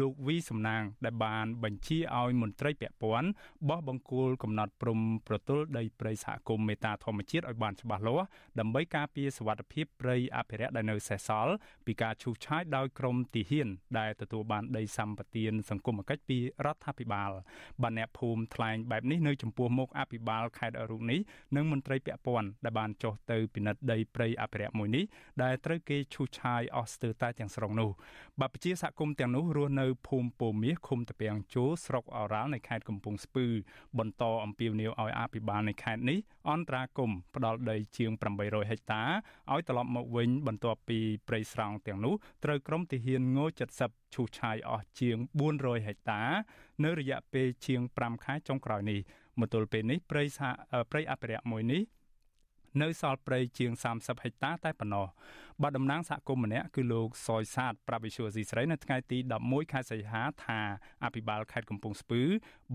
[0.00, 3.28] លោកវីសំណាង ដែលបានបញ្ជាឲ្យមន្ត្រីពាក់ព័ន្ធ
[3.68, 8.26] បោះបង្គោលកំណត់ព្រំប្រទល់ដីព្រៃសហគមន៍មេតាធម្មជាតិឲ្យបានច្បាស់លាស់
[8.60, 11.54] ដើម្បីការពារសវត្ថិភាពព្រៃអភិរក្សដែលនៅសេសសល់
[11.86, 13.68] ពីការឈូសឆាយដោយក្រុមទាហាន
[13.98, 17.30] ដែលទទួលបានដីសម្បត្តិសង្គមគិច្ចពីរដ្ឋាភិបាល
[17.82, 21.20] បានអ្នកភូមិថ្លែងបែបនេះនៅចំពោះមុខអភិបាលខេត្តរូបនេះ
[21.56, 25.04] និងមន្ត្រីពាក់ព័ន្ធដែលបានចុះទៅពិនិត្យដីព្រៃអភិរក្សមួយនេះ
[25.42, 27.90] ដែលត្រូវគេឈូសឆាយអស់ស្ទើរតែទាំងស្រុងនោះ
[28.40, 33.46] បព្វជិសហគមន៍ទាំងនោះរស់នៅភូមិពោមាសឃុំតាពាំងជោស្រុកអូរ៉ាល់នៃខេត្តកំពង់ស្ពឺ
[33.98, 36.18] បន្តអំពាវនាវឲ្យអភិបាលនៃខេត្តនេះ
[36.50, 38.10] អន្តរាគមផ្ដាល់ដីជាង
[38.40, 39.02] 800ហិកតា
[39.52, 40.98] ឲ្យត្រឡប់មកវិញបន្ទាប់ពី
[41.28, 42.14] ព្រៃស្រោងទាំងនោះ
[42.44, 43.38] ត្រូវក្រុមទាហានង
[43.76, 45.16] 70 ឈូសឆាយអស់ជាង
[45.52, 46.22] 400ហិកតា
[46.84, 49.00] នៅរយៈពេលជាង5ខែចុងក្រោយនេះ
[49.40, 50.48] មកទល់ពេលនេះព្រៃសហ
[50.90, 51.82] ព្រៃអភិរក្សមួយនេះ
[52.82, 55.06] នៅសល់ព្រៃជាង30ហិកតាតែប៉ុណ្ណោះ
[55.62, 60.60] បាទតំណាងសហគមន៍ម្នាក់គឺលោកសយសាទប្រាវិសុយស៊ីស្រីនៅថ្ងៃទី11ខែសីហាថា
[61.04, 62.22] អភិបាលខេត្តកំពង់ស្ពឺ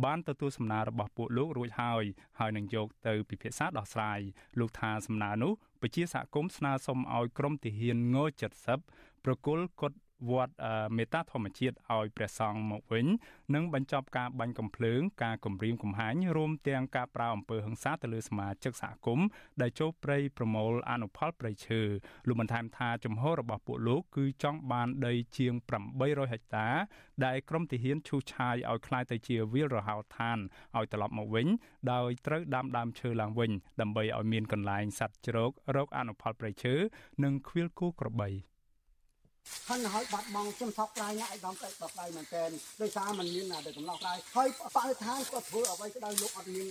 [0.03, 2.03] បានទទួលសំណើរបស់ពួកលោករួចហើយ
[2.39, 4.19] ហើយនឹងយកទៅពិភាក្សាដោះស្រាយ
[4.59, 8.17] លោកថាសំណើនោះពជាសហគមន៍ស្នើសុំឲ្យក្រមទាហានង
[8.71, 9.91] 70ប្រគល់កុដ
[10.30, 10.54] វត្ត
[10.96, 13.06] មេតាធម្មជាតិឲ្យព្រះសង្ឃមកវិញ
[13.54, 19.26] និងបញ្ចប់ការបាញ់កំភ្លើងការគំរាមកំហែងរួមទាំងការប្រើអំពើហិង្សាទៅលើសមាជិកសហគមន៍
[19.60, 21.80] ដែលចូលព្រៃប្រមូលអនុផលព្រៃឈើ
[22.28, 25.54] លោកបន្ថែមថាចំហរបស់ពួកលោកគឺចង់បានដីជាង
[25.92, 26.68] 800ហិកតា
[27.24, 30.38] ដែលក្រមទាហានឈូសឆាយឲ្យคล้ายទៅជាវាលរហោឋាន
[30.76, 31.46] ឲ្យត្រឡប់មកវិញ
[31.92, 33.50] ដោយត្រូវដាំដើមឈើឡើងវិញ
[33.80, 36.74] ដើម្បីឲ្យមានកន្លែងសត្វជ្រករកអនុផលព្រៃឈើ
[37.24, 38.30] និងខ្វៀលគូក្របី។
[39.69, 42.43] ហើយហើយបាត់បង់ជំសោកក្រៃណាឯកឧត្តមកិច្ចបដៅមែនតើ
[42.81, 46.67] ដោយសារมันមានតែកំឡោះក្រៃហើយបរិស្ថានក៏ធ្វើអ្វីក៏ដោយលោកអត់មាន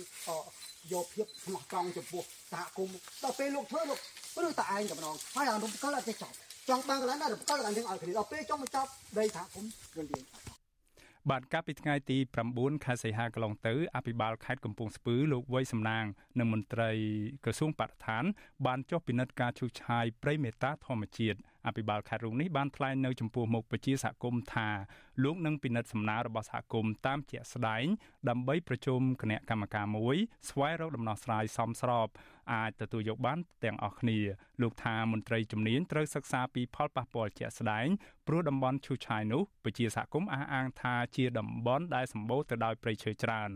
[0.93, 3.99] យកភាពស្មោះត្រង់ចំពោះសហគមន៍ដល់ពេលលោកធ្វើលោក
[4.47, 6.33] ឬតែឯងតែម្ដងហើយអារំកិលអត់ចេះចប់
[6.69, 10.23] ចង់បានកន្លែងណារំកិលកន្លែងនឹងឲ្យគ្នាដល់ពេលចង់មកចប់ដីសហគមន៍រឿងនេះ
[11.31, 12.17] បាទកាលពីថ្ងៃទី
[12.51, 16.05] 9ខែសីហាកន្លងទៅអភិបាលខេត្តកំពង់ស្ពឺលោកវ័យសំណាង
[16.39, 16.91] និងមន្ត្រី
[17.43, 18.23] ក្រសួងបរិស្ថាន
[18.65, 21.37] បានចុះពិនិត្យការឈូសឆាយព្រៃមេតាធម្មជាតិ
[21.67, 24.69] អភិបាលខេត្តរូងនេះបានថ្លែងនៅចំពោះមុខប្រជាសហគមន៍ថា
[25.23, 27.85] លោកនឹងពិនិត្យសំណើរបស់សហគមន៍តាមជាក់ស្ដែង
[28.29, 30.15] ដើម្បីប្រជុំគណៈកម្មការមួយ
[30.49, 32.07] ស្វែងរកដំណោះស្រាយសមស្រប
[32.53, 34.19] អាចទទួលយកបានទាំងអស់គ្នា
[34.61, 37.87] លោកថាមន្ត្រីជំនាញត្រូវសិក្សាពីផលប៉ះពាល់ជាក់ស្ដែង
[38.27, 43.49] ព្រោះតំបន់ឈូឆាយនោះប្រជាសហគមន៍អះអាងថាជាតំបន់ដែលសម្បូរទៅដោយព្រៃឈើច្រើន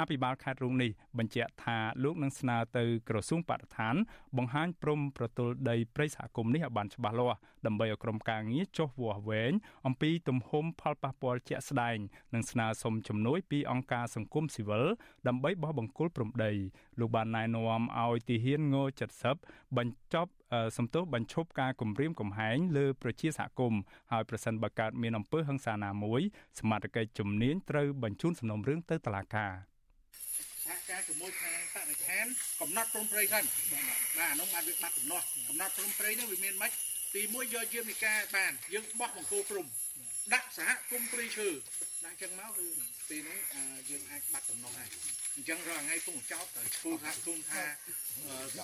[0.00, 3.94] អភិបាលខេត្តរូងនេះបញ្ជាក់ថាលោកនឹងស្នើទៅក្រសួងបរិស្ថាន
[4.36, 9.52] បង្ហាញព្រំប្រទល់ដីព្រៃសហគមន៍នេះឲ្យបានច្បាស់លាស់ដើម្បីឲ្យក្រុមការងារចុះវាស់វែង
[9.86, 11.96] អំពីទំហំផលប៉ះពាល់ជាក់ស្ដែង
[12.34, 14.84] និងស្នើសុំជំនួយពីអង្គការសង្គមស៊ីវិល
[15.28, 16.52] ដើម្បីបោះបង្គោលព្រំដី
[17.00, 18.76] លោកបានណែនាំឲ្យទាហានង
[19.26, 20.30] 70បញ្ចប់
[20.76, 23.80] សំទោសបញ្ឈប់ការគំរាមកំហែងលើប្រជាសហគមន៍
[24.12, 26.20] ហើយប្រសិនបើកើតមានអំពើហិង្សាណាមួយ
[26.58, 29.52] សមាជិកជំនាញត្រូវបញ្ជូនសំណុំរឿងទៅតុលាការ
[30.64, 32.26] សហការជាមួយខាងបរិស្ថាន
[32.60, 33.44] កំណត់ព្រំព្រៃសិន
[34.18, 36.72] បាទអានោះបានវាបាត់កំណត់កំណត់ព្រំព្រៃនោះវាមានម៉េច
[37.16, 39.66] ទីមួយយកយាមនិកាបានយើងបោះបង្គោលព្រំ
[40.34, 41.48] ដាក់សហគមន៍ព្រៃឈើ
[42.04, 42.66] ដាក់ចឹងមកគឺ
[43.08, 43.38] ពេលនោះ
[43.90, 44.88] យើងអាចបាត់ដំណោះហើយ
[45.36, 47.64] អញ្ចឹងរាល់ថ្ងៃពុំចោតទៅឈូថាគុំថា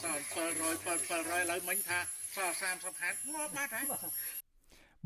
[0.04, 1.98] សល់700 700ឡើយមិញថា
[2.34, 3.84] សល់30ហេតុងាប់បាត់ហើយ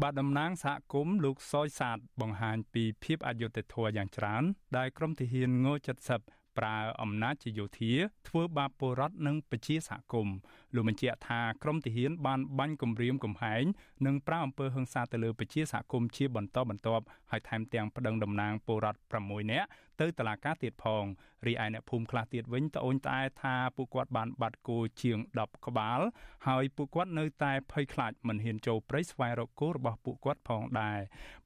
[0.02, 4.42] បាទតំណាងសហគមន៍លោកសយសាទបង្ហាញពីភាពអយុត្តិធម៌យ៉ាងច្រើន
[4.76, 7.92] ដែលក្រមទាហានង70 ប្រើអំណាចជាយោធា
[8.28, 10.36] ធ្វើបាបពលរដ្ឋនិងប្រជាសហគមន៍
[10.74, 13.64] លោកបញ្ជាក់ថាក្រមទាហានបានបាញ់គំរាមកំហែង
[14.06, 19.68] និងប្រើអំពើហិង្សាទៅលើប្រជាសហគមន៍ជាបន្តបន្ទាប់ហើយថែមទាំងប្តឹងតំណាងពលរដ្ឋ6នាក់
[20.00, 21.04] ទៅតុលាការទៀតផង
[21.46, 26.00] រីឯអ្នកភូមិខ្លះទៀតវិញត្អូញត្អែថាពួកគាត់បានបាត់គោជាង10ក្បាល
[26.48, 30.98] ហើយពួកគាត់នៅតែភ័យខ្លាចមិនហ៊ានចូលព្រៃស្វែងរកគោរបស់ពួកគាត់ផងដែរ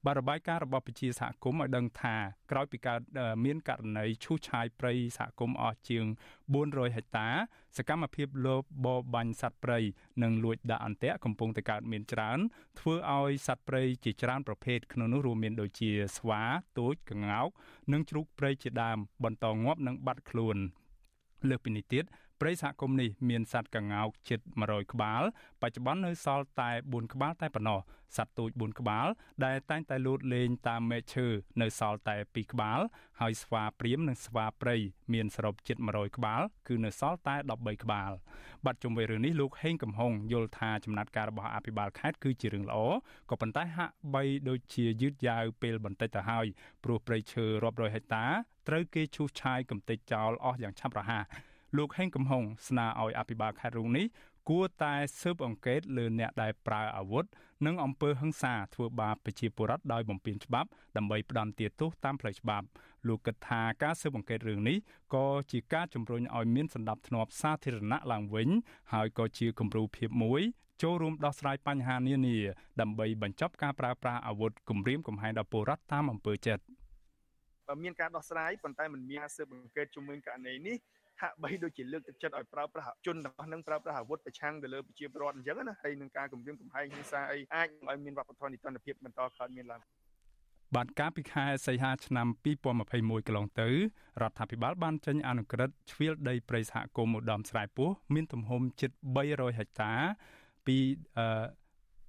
[0.05, 2.15] បាទរបាយការណ៍របស់ពជាសហគមន៍ឲ្យដឹងថា
[2.51, 2.99] ក្រោយពីកើត
[3.45, 6.05] មានករណីឈូសឆាយព្រៃសហគមន៍អស់ជាង
[6.55, 7.29] 400ហិកតា
[7.77, 9.79] សកម្មភាពលបបបាញ់សត្វព្រៃ
[10.23, 12.39] និងលួចដាក់អន្ទាក់កំពុងតែកើតមានច្រើន
[12.79, 16.41] ធ្វើឲ្យសត្វព្រៃជាច្រើនប្រភេទក្នុងនោះរួមមានដូចជាស្វា
[16.77, 17.47] ទូចក្ងោក
[17.91, 20.57] និងជ្រូកព្រៃជាដើមបន្តងាប់និងបាត់ខ្លួន
[21.49, 22.05] លើសពីនេះទៀត
[22.41, 25.23] ព្រៃសហគមន៍នេះមានសត្វកង្កោកជិត100ក្បាល
[25.61, 27.79] បច្ចុប្បន្ននៅសល់តែ4ក្បាលតែប៉ុណ្ណោះ
[28.17, 29.07] សត្វទូច4ក្បាល
[29.45, 31.27] ដែលតែងតែលូតលេងតាមមែកឈើ
[31.61, 32.79] នៅសល់តែ2ក្បាល
[33.21, 34.75] ហើយស្វាព្រាមនិងស្វាព្រៃ
[35.13, 38.11] មានសរុបជិត100ក្បាល គឺនៅសល់តែ13ក្បាល
[38.65, 42.77] បាត់ជុំវិញរឿងនេះលោកហេងកំហុងយល់ថាចំណាត់ការរបស់អភិបាលខេត្តគឺជារឿងល្អ
[43.29, 46.45] ក៏ប៉ុន្តែហាក់បីដូចជាយឺតយ៉ាវពេលបន្តិចទៅហើយ
[46.83, 48.25] ព្រោះព្រៃឈើរាប់រយហិកតា
[48.67, 51.23] ត្រូវគេឈូសឆាយកំទេចចោលអស់យ៉ាងឆាប់រហ័ស
[51.77, 54.05] លោកហេងកំហុងស្នើឲ្យអភិបាលខេត្តរូងនេះ
[54.49, 57.25] គួរតែស៊ើបអង្កេតលើអ្នកដែលប្រើអាវុធ
[57.65, 62.65] និងអំពើហិង្សាធ្វើបាបប្រជាពលរដ្ឋដោយបំពានច្បាប់ដើម្បីផ្ដន់ទាទោសតាមផ្លូវច្បាប់
[63.07, 64.77] លោកគិតថាការស៊ើបអង្កេតរឿងនេះ
[65.15, 68.49] ក៏ជាការជំរុញឲ្យមានសន្តិភាពសាធារណៈឡើងវិញ
[68.93, 70.41] ហើយក៏ជាគំរូភាពមួយ
[70.81, 72.37] ចូលរួមដោះស្រាយបញ្ហានានា
[72.81, 76.63] ដើម្បីបញ្ចប់ការប្រើប្រាស់អាវុធគំរាមកំហែងដល់ពលរដ្ឋតាមអំពើចិត្ត
[77.83, 80.77] មានការដោះស្រាយប៉ុន្តែมันមានស៊ើបអង្កេតជំនួយករណីនេះ
[81.21, 89.81] ហាក់បីដូចជាលើកទឹកចិត្តឲ្យប្រើប្រាស់ជនរបស់នឹងប្រើប្រាស់អាវុធប្រឆាំងទៅលើប្រជាពលរដ្ឋអញ្ចឹងណាហើយនឹងការគម្រាមកំហែងហិង្សាអីអាចឲ្យមានវប្បធម៌នីតិភាពបន្តកើតមានឡើង
[90.75, 92.27] បាទកាលពីខែសីហាឆ្នាំ
[92.73, 93.69] 2021កន្លងទៅ
[94.21, 98.91] រដ្ឋាភិបាលបានចេញអនុក្រឹត្យជ្រៀលដីព្រៃសហគមន៍ឧត្តមស្រែពោះមានទំហំជិត
[99.25, 99.93] 300ហិកតា
[100.67, 100.77] ពី
[101.17, 101.45] អឺ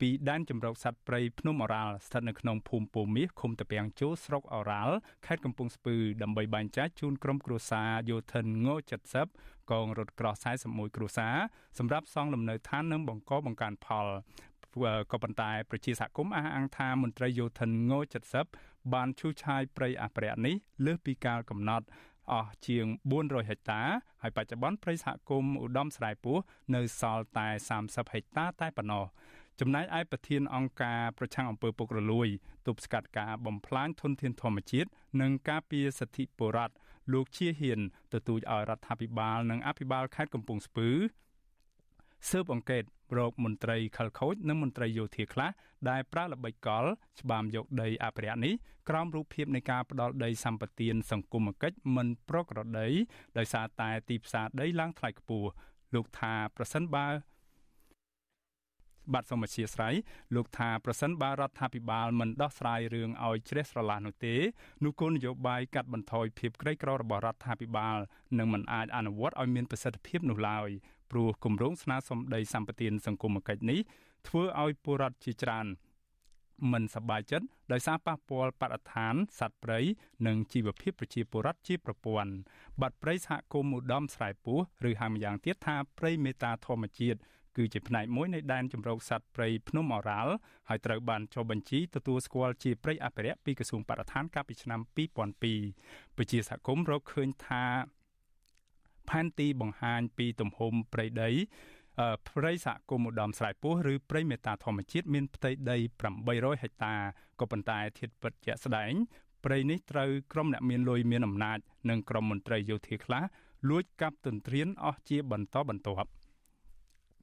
[0.01, 8.68] ពីដែនជម្រកសត្វព្រៃភ្នំអូរ៉ាល់ស្ថិតនៅក្នុងភូមិពោមាសឃុំតាពាំងជូស្រុកអូរ៉ាល់ខេត្តកំពង់ស្ពឺដើម្បីបែងចែកជូនក្រុមគ្រួសារយោធិនង
[9.20, 10.34] 70កងរថក្រោះ
[10.64, 11.34] 41គ្រួសារ
[11.78, 14.07] សម្រាប់សង់លំនៅឋាននិងបង្កបង្កើនផល
[15.12, 17.92] ក៏ប៉ុន្តែប្រជាសហគមន៍អះអាងថាមន្ត្រីយោធិនង
[18.42, 21.86] 70បានឈូសឆាយព្រៃអភិរក្សនេះលើសពីការកំណត់
[22.32, 22.86] អស់ជាង
[23.20, 23.82] 400ហិកតា
[24.22, 26.36] ហើយបច្ចុប្បន្នព្រៃសហគមន៍ឧត្តមស្រែពោះ
[26.74, 27.49] នៅសល់តែ
[27.80, 29.05] 30ហិកតាតែប៉ុណ្ណោះ
[29.61, 32.28] ចំណែកឯប្រធានអង្គការប្រឆាំងអំពើពុករលួយ
[32.66, 34.88] ទប់ស្កាត់ការបំផ្លាញធនធានធម្មជាតិ
[35.20, 36.74] និងការពារសិទ្ធិពលរដ្ឋ
[37.12, 37.80] លោកជាហ៊ាន
[38.12, 40.88] ទទូចឲ្យរដ្ឋាភិបាលនិងអភិបាលខេត្តកំពង់ស្ពឺ
[42.30, 42.84] ស៊ើបអង្កេត
[43.18, 45.50] រោគមន្ត្រីខលខូចនិងមន្ត្រីយោធាខ្លះ
[45.90, 46.84] ដែលប្រើល្បិចកល
[47.20, 48.54] ច្បាមយកដីអភិរក្សនេះ
[48.88, 52.88] ក្រោមរូបភាពនៃការផ្ដាល់ដីសម្បត្តិសង្គមគិច្ចមិនប្រក្រតី
[53.38, 55.48] ដោយសារតែទីផ្សារដីឡើងថ្លៃខ្ពស់
[55.94, 57.07] លោកថាប្រសិនបើ
[59.12, 59.94] បាទសូមអធិស្ឋាន
[60.34, 64.34] លោកថាប្រសិនបើរដ្ឋាភិបាលមិនដោះស្រាយរឿងឲ្យជ្រះស្រឡះនោះទេ
[64.84, 67.98] នោះគោលនយោបាយកាត់បន្ថយភាពក្រីក្ររបស់រដ្ឋាភិបាល
[68.38, 70.68] នឹងមិនអាចអនុវត្តឲ្យមានប្រសិទ្ធភាពនោះឡើយ
[71.11, 73.80] ព្រោះគម្រោងស្នើសុំដីសម្បត្តិសង្គមគិច្ចនេះ
[74.28, 75.66] ធ្វើឲ្យពលរដ្ឋជាច្រើន
[76.72, 79.80] មិនសប្បាយចិត្តដោយសារប៉ះពាល់បរិស្ថានសត្វព្រៃ
[80.26, 82.32] និងជីវភាពប្រជាពលរដ្ឋជាប្រព័ន្ធ
[82.80, 87.18] បាត់ព្រៃសហគមន៍ឧត្តមស្រែពោះឬហៅម្យ៉ាងទៀតថាព្រៃមេតាធម្មជាតិ
[87.57, 90.32] គឺជាផ្នែកមួយនៃដែនជម្រកសត្វព្រៃភ្នំអូរ៉ាល់
[90.68, 94.80] ហើយត្រូវបានចុះបញ្ជីទទួលស្គាល់ជាព្រៃអភិរក្សពីក្រសួងបរិស្ថានកាលពីឆ្នាំ
[95.46, 97.64] 2002ប្រជាសហគមន៍រកឃើញថា
[99.09, 101.30] ផែនទីបង្ហាញពីទំហំព្រៃដី
[102.28, 105.76] ព្រៃសហគមន៍ឧត្តមស្រែពោះឬព្រៃមេតាធម្មជាតិមានផ្ទៃដី
[106.20, 106.94] 800ហិកតា
[107.40, 108.92] ក៏ប៉ុន្តែធាតុពិតជាក់ស្ដែង
[109.44, 111.59] ព្រៃនេះត្រូវក្រុមអ្នកមានលុយមានអំណាច
[111.90, 113.24] និងក្រុមមន្ត្រីយោធាខ្លះ
[113.70, 116.11] លួចកាប់ទន្ទ្រានអស់ជាបន្តបន្ទាប់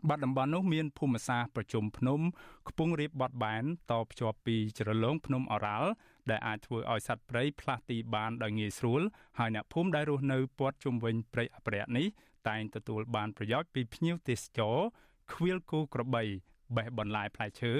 [0.07, 2.19] បាត់តំបន់នោះមានភូមិសាស្ត្រប្រជុំភ្នំ
[2.69, 5.89] ខ្ពង់រាបបត់បែនតភ្ជាប់ពីជ្រលងភ្នំអូរ៉ាល់
[6.29, 9.01] ដែលអាចធ្វើឲ្យសត្វព្រៃផ្លាស់ទីបានដោយងាយស្រួល
[9.39, 12.07] ហើយអ្នកភូមិដែលរស់នៅព័ទ្ធជុំវិញព្រៃអភិរក្សនេះ
[12.49, 14.77] តែងទទួលបានប្រយោជន៍ពីភ្ញៀវទេសចរ
[15.33, 16.23] ខ្វៀលគោក្របី
[16.77, 17.73] បេះបន្លាយផ្លែឈើ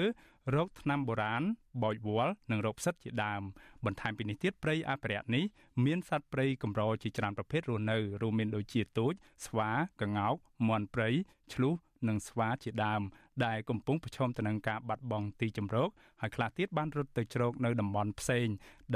[0.54, 1.42] រោគថ្នាំបុរាណ
[1.82, 3.42] បោចវល្លិនិងរោគផ្សិតជាដើម
[3.84, 5.44] បន្ថែមពីនេះទៀតព្រៃអភិរក្សនេះ
[5.84, 9.12] មានសត្វព្រៃកម្រជាច្រើនប្រភេទរស់នៅរួមមានដូចជាទូច
[9.46, 9.70] ស្វា
[10.02, 10.34] ក្ងោក
[10.68, 11.08] មាន់ព្រៃ
[11.52, 11.74] ឆ្លុះ
[12.08, 13.02] និងស្វាជាដើម
[13.46, 15.88] ដែលកំពុងប្រឈមទៅនឹងការបាត់បង់ទីជម្រក
[16.20, 18.46] ហើយខ្លះទៀតបានរត់ទៅជ្រកនៅតំបន់ផ្សេង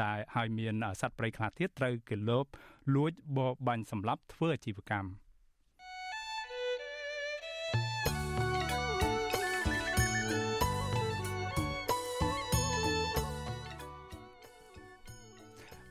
[0.03, 2.47] ដែលហើយមានសត្វព្រៃខ្លះទៀតត្រូវគេលប
[2.95, 5.28] លួចបរបាញ់សម្លាប់ធ្វើអាជីវកម្ម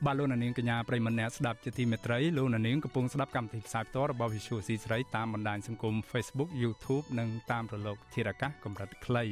[0.06, 9.24] បាទលោកនាងកញ្ញាប្រិមម្នាក់ស្ដាប់ជាទីមេត្រីលោកនាងកំពុងស្ដាប់កម្មវិធីផ្សាយផ្ទាល់របស់ Visual C ស្រីតាមបណ្ដាញសង្គម Facebook YouTube និងតាមរលកធារកាសកម្រិតខ្លី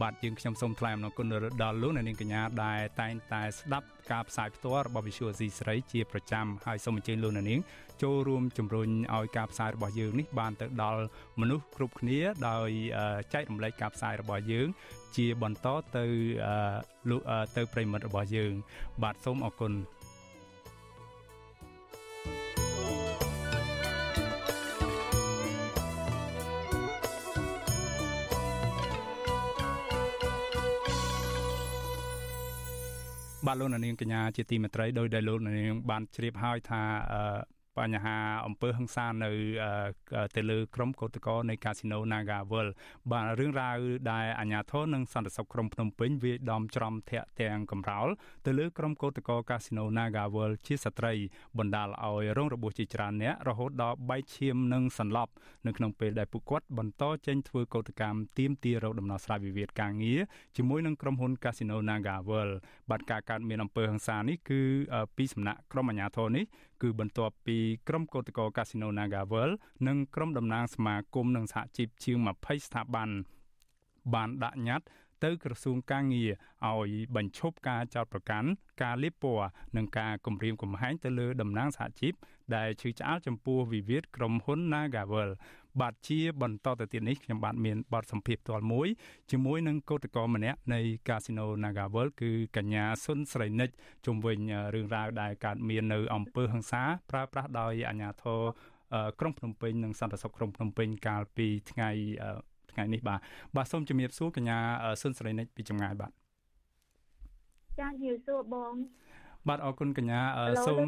[0.00, 1.26] បាទយើងខ្ញុំសូមថ្លែងអំណរគុណ
[1.62, 7.60] ដល់លោកនាងកញ្ញាដែលតែងតែស្ដាប់ការផ្សាយផ្ទាល់របស់ Visual C ស្រីជាប្រចាំហើយសូមអញ្ជើញលោកនាង
[8.02, 11.02] ចូលរួមជំរុញឲ្យការផ្សាយរបស់យើងនេះបានទៅដល់
[11.40, 12.70] មនុស្សគ្រប់គ្នាដោយ
[13.34, 14.68] ចែករំលែកការផ្សាយរបស់យើង
[15.16, 16.04] ជាបន្តទៅ
[17.56, 18.52] ទៅប្រិមិត្តរបស់យើង
[19.02, 19.72] បាទសូមអរគុណ
[33.46, 36.82] បាទលោកនាងកញ្ញាជាទីមេត្រីដោយដែលលោកនាងបានជ្រាបហើយថា
[37.78, 38.16] បញ្ហា
[38.46, 39.30] អំពើហិង្សានៅ
[40.36, 42.68] ទៅលើក្រុមកោតក្រនៃកាស៊ីណូ Nagavel
[43.12, 43.76] បាទរឿងរ៉ាវ
[44.12, 48.08] ដែលអាជ្ញាធរនិងសន្តិសុខក្រុងភ្នំពេញវាដំច្រំធាក់ទាំងកំរោល
[48.46, 51.12] ទៅលើក្រុមកោតក្រកាស៊ីណូ Nagavel ជាស្ត្រី
[51.58, 55.32] បណ្ដាលឲ្យរងរបួសជាច្រើនអ្នករហូតដល់បែកឈាមនិងសន្លប់
[55.66, 60.20] នៅក្នុងពេលដែលពួកគាត់បន្តចេញធ្វើកោតកម្មទាមទាររកដំណោះស្រាយវិវាទការងារ
[60.56, 62.50] ជាមួយនឹងក្រុមហ៊ុន Casino Nagavel
[62.90, 64.60] បាទការកើតមានអំពើហិង្សានេះគឺ
[65.16, 66.44] ពីសំណាក់ក្រុមអាជ្ញាធរនេះ
[66.82, 67.58] គឺបន្ទាប់ពី
[67.88, 69.50] ក្រុមកោតក្រ Casino Nagavel
[69.88, 73.08] និងក្រុមតំណាងសមាគមនិងសហជីពជាង20ស្ថាប័ន
[74.14, 74.86] បានដាក់ញត្តិ
[75.24, 76.30] ទៅក្រសួងកាងារ
[76.68, 78.48] ឲ្យបញ្ឈប់ការចោទប្រកាន់
[78.82, 82.12] ការលាបពណ៌និងការគំរាមកំហែងទៅលើតំណាងសហជីព
[82.56, 85.30] ដែលឈឺឆ្អាលចំពោះវិវាទក្រុមហ៊ុន Nagavel
[85.80, 88.88] បាទជាបន្តទៅទៀតនេះខ្ញុំបាទមានបទសម្ភាសន៍ផ្ទាល់មួយ
[89.30, 93.70] ជាមួយនឹងកោតក្រម្នាក់នៃកាស៊ីណូ Nagavel គឺកញ្ញាសុនស្រីនិច
[94.06, 94.38] ជុំវិញ
[94.74, 98.40] រឿងរ៉ាវដែលកើតមាននៅអំពើហិង្សាប្រើប្រាស់ដោយអាជ្ញាធរ
[99.20, 101.90] ក្រុងភ្នំពេញនិងសន្តិសុខក្រុងភ្នំពេញកាលពីថ្ងៃ
[102.72, 103.20] ថ្ងៃនេះបាទ
[103.56, 104.58] បាទសូមជំរាបសួរកញ្ញា
[105.02, 106.12] សុនស្រីនិចពីចម្ងាយបាទ
[107.80, 108.72] ចាជំរាបសួរបង
[109.48, 110.20] បាទអរគុណកញ្ញា
[110.66, 110.86] សូម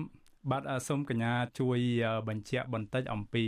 [0.49, 1.79] បាទសូមកញ្ញាជួយ
[2.29, 3.45] បញ្ជាក់បន្តិចអំពី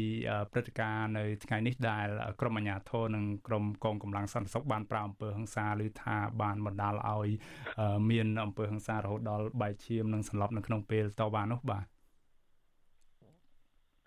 [0.53, 2.09] ព្រឹត្តិការណ៍នៅថ្ងៃនេះដែល
[2.41, 7.29] ក្រមអាជ្ញាធរនិងក្រមកងកម្លាំងសន្តិសុខបានប្រើអំពើហិង្សាឬថាបានបណ្ដាលឲ្យ
[8.11, 11.85] មានអំពើហិង្សារហូតដល់បែកឈាមនិងសន្លប់នៅក្នុងពេលតវ៉ានោះបាទ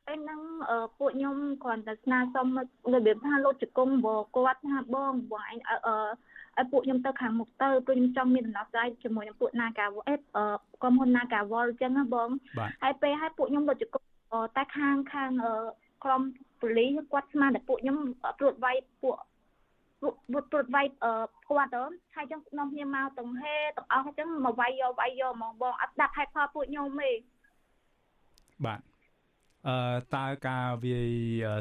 [0.09, 0.39] អីហ្នឹង
[0.97, 2.47] ពួកខ្ញុំគ្រាន់តែស្នើសុំ
[2.93, 5.95] របៀបថាលោកជង្គង់បគាត់ថាបងបងឯងអឺ
[6.59, 10.15] ឲ្យពួកខ្ញុំទៅខាងមុខទៅព្រោះខ្ញុំចង់មានដំណោះស្រាយជាមួយនឹងពួក Nagawal អេ
[10.81, 12.29] ក្រុមហ៊ុន Nagawal អញ្ចឹងណាបង
[12.83, 14.07] ហើយពេលឲ្យពួកខ្ញុំលោកជង្គង់
[14.57, 15.31] តែខាងខាង
[16.03, 16.21] ក្រុម
[16.61, 17.97] ប៉ូលីសគាត់ស្មានតែពួកខ្ញុំ
[18.39, 19.15] ត្រួតវាយពួក
[20.01, 21.83] ពួកត្រួតវាយគាត់ទៅ
[22.15, 27.11] ហើយចឹងនាំគ្នាមកទាំងហេទាំងអស់អញ្ចឹងមកវាយយកវាយយកហ្មងបងអត់ដាក់ហេតុផលពួកខ្ញុំទេ
[28.65, 28.94] បាទអឺ
[30.15, 31.11] តើការវាយ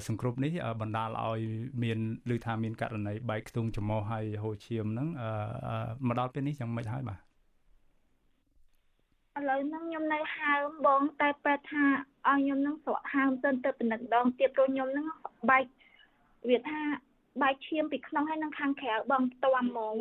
[0.07, 1.41] សង្គ្រប់នេះបណ្ដាលឲ្យ
[1.83, 1.99] មាន
[2.35, 7.19] ឬថាមានករណីបែកខ្ទង់ចំោះហើយហូរឈាមហ្នឹងអឺមកដល់ពេលនេះយ៉ាងម៉េចហើយបាទ
[9.39, 11.85] ឥឡូវហ្នឹងខ្ញុំនៅហើមបងតែពេទ្យថា
[12.29, 15.07] ឲ្យខ្ញុំហ្នឹងស្រក់ហើមទៅទៅពិនិត្យដងទៀតព្រោះខ្ញុំហ្នឹង
[15.51, 15.65] បែក
[16.51, 16.81] វាថា
[17.43, 19.95] បែកឈាមពីក្នុងហើយនឹងខាងក្រៅបងផ្ទាំហ្មង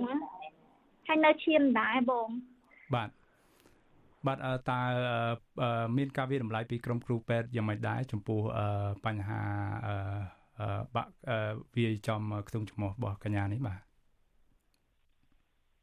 [1.07, 2.27] ហើយនៅឈាមដែរបង
[2.95, 3.09] បាទ
[4.27, 4.37] បាទ
[4.69, 4.79] តើ
[5.97, 8.39] មានការវិតម្លៃពីក្រុមគ្រូពេទ្យយ៉ាងម៉េចដែរចំពោះ
[9.05, 9.41] បញ្ហា
[10.95, 11.11] បាក់
[11.75, 13.79] វាយចំខ្ទង់ច្រមុះរបស់កញ្ញានេះបាទ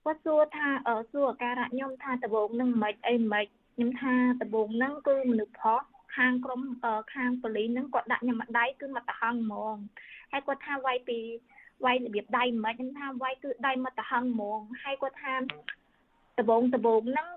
[0.04, 0.68] គាត់សួរថា
[1.12, 5.80] សួរអាការៈខ្ញុំថាដបងនឹងមិនអីមិនខ្ញុំថាដបងហ្នឹងគឺមនុស្សផុស
[6.16, 6.60] ខាងក្រុម
[7.14, 9.76] ខាងប៉ូលីសហ្នឹងគាត់ដាក់ខ្ញុំមួយដៃគឺមកតហឹងហ្មង
[10.32, 11.18] ហើយគាត់ថាវាយពី
[11.84, 15.34] វាយរបៀបដៃមិនខ្ញុំថាវាយគឺដៃមកតហឹងហ្មងហើយគាត់ថា
[16.38, 17.28] ដបងដបងហ្នឹង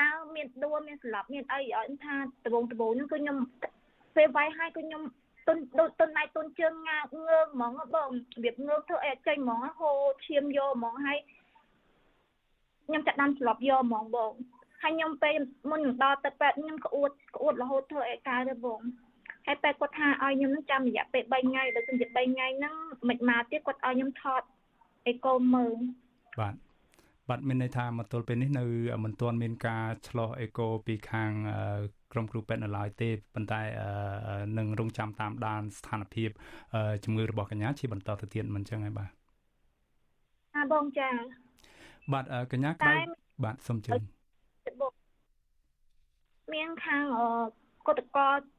[0.00, 3.36] តើមានដួលមានស្លាប់មានអីឲ្យថាដបងដបងហ្នឹងគឺខ្ញុំ
[4.16, 5.02] ពេលវាយឲ្យគឺខ្ញុំ
[5.46, 11.18] ទុនដូចទុនដៃទុនជើងងើងើហ្មងបងរបៀបងើធ្វើអីចេញហ្មងហូរឈាមយកហ្មងហើយ
[12.86, 14.32] ខ្ញុំចាក់ដាំស្លាប់យកហ្មងបង
[14.82, 15.38] ហើយខ្ញុំពេល
[15.70, 18.80] មុននឹងដល់ទៅពេទ្យខ្ញុំក្អួតក្អួតរហូតធ្វើអីកើតទៅបង
[19.46, 22.74] ហើយពេទ្យគាត់ថាឲ្យខ្ញុំនឹងចាំរយៈពេល3ថ្ងៃដល់ជា3ថ្ងៃហ្នឹង
[23.08, 24.42] មិនមកទៀតគាត់ឲ្យខ្ញុំថត
[25.06, 25.76] អេកូមើល
[26.40, 26.54] បាទ
[27.28, 28.64] បាទមានន័យថាមកទល់ពេលនេះនៅ
[29.04, 31.30] មិនទាន់មានការឆ្លោះអេកូពីខាង
[32.12, 33.60] ក្រុមគ្រូពេទ្យនៅឡើយទេប៉ុន្តែ
[34.58, 36.30] នឹងរងចាំតាមដានស្ថានភាព
[37.04, 39.10] ជំងឺរបស់កញ្ញាជាបន្តទៅទៀតមិនចឹងហើយបាទ
[40.56, 41.08] អាបងចា
[42.12, 43.00] បាទកញ្ញាក្រោយ
[43.44, 43.92] បាទសូមជឿ
[46.54, 47.04] មានខាង
[47.88, 48.18] កតក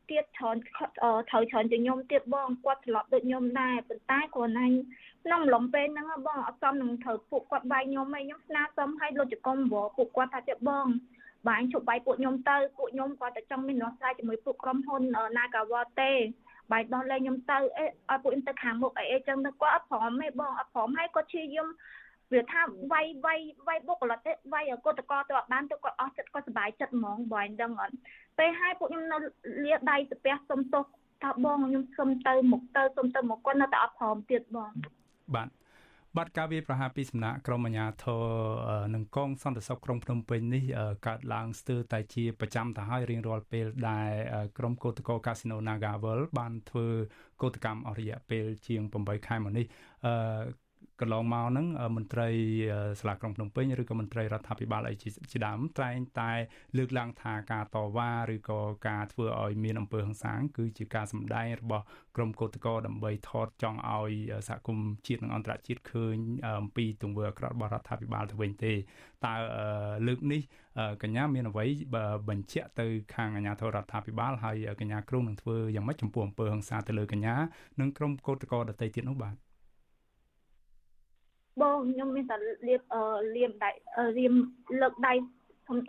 [0.09, 4.67] ទៀតច្រើនត្រូវច្រើនជាខ្ញុំទៀតបងគាត់ឆ្លប់ដូចខ្ញុំដែរប៉ុន្តែគ្រាន់តែ
[5.25, 10.87] ក្នុងអំឡុងពេលហ្នឹងបងអត់សមនឹងត្រូវពួកគាត់បាយខ្ញុំឯងខ្ញុំស្នើសុំឲ្យលោកចកុំវពួកគាត់ថាចេះបង
[11.47, 15.01] បាញ់ជប់បាយពួកខ្ញុំទៅពួកខ្ញុំគាត់តែចង់មានដំណោះស្រាយជាមួយពួកក្រុមហ៊ុន
[15.37, 16.11] Nagawal ទេ
[16.71, 21.67] បាយដោះលែងខ្ញុំទៅអេឲ្យពួកខ្ញុំទៅខាងមុខអីអីចឹងទៅគាត់អត់ព្រមទេបងអត់ព្រមឲ្យគាត់ជាយំ
[22.33, 22.61] វាថា
[22.93, 27.95] វាយវាយវាយបុគ្គលិកទេវាយកតកទៅអត់បានទៅគាត់អស់ចិត្តគាត់សុបាយចិត្តហ្មងបងអញ្ចឹងអត់
[28.39, 29.17] ពេលឲ្យពួកខ្ញុំនៅ
[29.65, 30.83] លាដៃស្ពះសុំទោស
[31.23, 34.71] ថាបងខ្ញុំសុំទៅមុខទៅសុំទៅមុខគាត់នៅតែអត់ព្រមទៀតបង
[35.35, 35.49] បាទ
[36.17, 38.23] បាត់ការវាប្រហារពីសំណាក់ក្រមអាជ្ញាធរ
[38.95, 40.63] និងកងសន្តិសុខក្រុងភ្នំពេញនេះ
[41.07, 44.11] កើតឡើងស្ទើរតែជាប្រចាំទៅហើយរៀងរាល់ពេលដែល
[44.57, 46.87] ក្រុមកោតក្រកាស៊ីណូ Nagavel បានធ្វើ
[47.41, 49.65] កោតកម្មអស់រយៈពេលជាង8ខែមកនេះ
[51.01, 52.29] កន្លងមកហ្នឹងមន្ត្រី
[52.99, 54.95] សាលាក្រុងភ្នំពេញឬក៏មន្ត្រីរដ្ឋាភិបាលអី
[55.31, 56.31] ជាដើមតែងតែ
[56.77, 61.83] លើកឡើងថាការតវ៉ាឬក៏ការធ្វើឲ្យមានអំពើហិង្សាគឺជាការសម្ដែងរបស់
[62.15, 64.13] ក្រមកោតក្រដើម្បីថតចង់ឲ្យ
[64.47, 66.15] សហគមន៍ជាតិនិងអន្តរជាតិឃើញ
[66.61, 68.73] អំពីទង្វើអាក្រក់របស់រដ្ឋាភិបាលទៅវិញទេ
[69.25, 69.33] តើ
[70.07, 70.41] លើកនេះ
[71.03, 71.65] កញ្ញាមានអ្វី
[72.29, 77.35] បញ្ជាក់ទៅខាងអាជ្ញាធររដ្ឋាភិបាលហើយកញ្ញាគ្រូនឹងធ្វើយ៉ាងម៉េចចំពោះអំពើហិង្សាទៅលើកញ្ញា
[77.79, 79.48] និងក្រុមកោតក្រដទៃទៀតនោះបាទ
[81.61, 82.35] បងខ្ញុំមានតែ
[82.67, 82.81] លៀប
[83.35, 83.71] លៀមដៃ
[84.17, 84.33] លៀម
[84.81, 85.13] លើកដៃ
[85.65, 85.79] ខ្ញុំ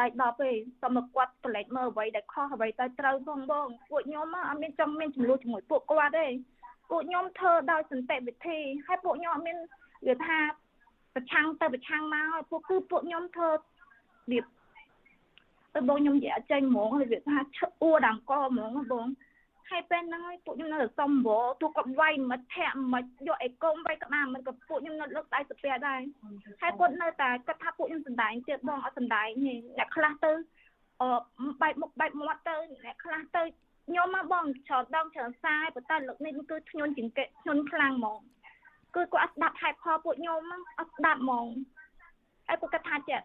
[0.00, 0.50] ដៃ10ទេ
[0.80, 6.26] សូមឲ្យគាត់កលែកមើលអ្វីដែលខុសអ្វីទៅត្រូវផងបងពួកខ្ញុំអត់មានចង់មានចំនួនជាមួយពួកគាត់ទេ
[6.90, 10.38] ពួកខ្ញុំធ្វើដោយសន្តិវិធីហើយពួកខ្ញុំអត់មាននិយាយថា
[11.14, 13.54] ប្រឆាំងទៅប្រឆាំងមកពួកគឺពួកខ្ញុំធ្វើរ
[14.30, 14.44] បៀប
[15.74, 19.06] ទៅបងខ្ញុំនិយាយអត់ចេញហ្មងហើយវាថាឈឹអួរដើមកហ្មងបង
[19.70, 26.00] ហើយពេលហ្នឹងហើយពួកខ្ញុំនៅសំវរទូគាត់វាយមិនធាក់មិនយកអីកុំវាយក្តាមមិនក៏ពួកខ្ញុំនៅលើកដៃសាពះដែរ
[26.62, 30.32] ហើយគាត់នៅតែគាត់ថាពួកខ្ញុំសំដែងទៀតបងអត់សំដែងទេអ្នកខ្លះទៅ
[31.00, 31.08] អឺ
[31.62, 33.42] បែកមុខបែកមាត់ទៅអ្នកខ្លះទៅ
[33.88, 38.20] ខ្ញុំមកបងច្រើនដងច្រើនសាយប៉ុន្តែលើកនេះគឺធ្ងន់ជាងគេធ្ងន់ខ្លាំងហ្មង
[38.96, 40.42] គឺគាត់អត់ស្ដាប់ហេតុផលពួកខ្ញុំ
[40.78, 41.46] អត់ស្ដាប់ហ្មង
[42.48, 43.20] ហើយគាត់គាត់ថាចេះ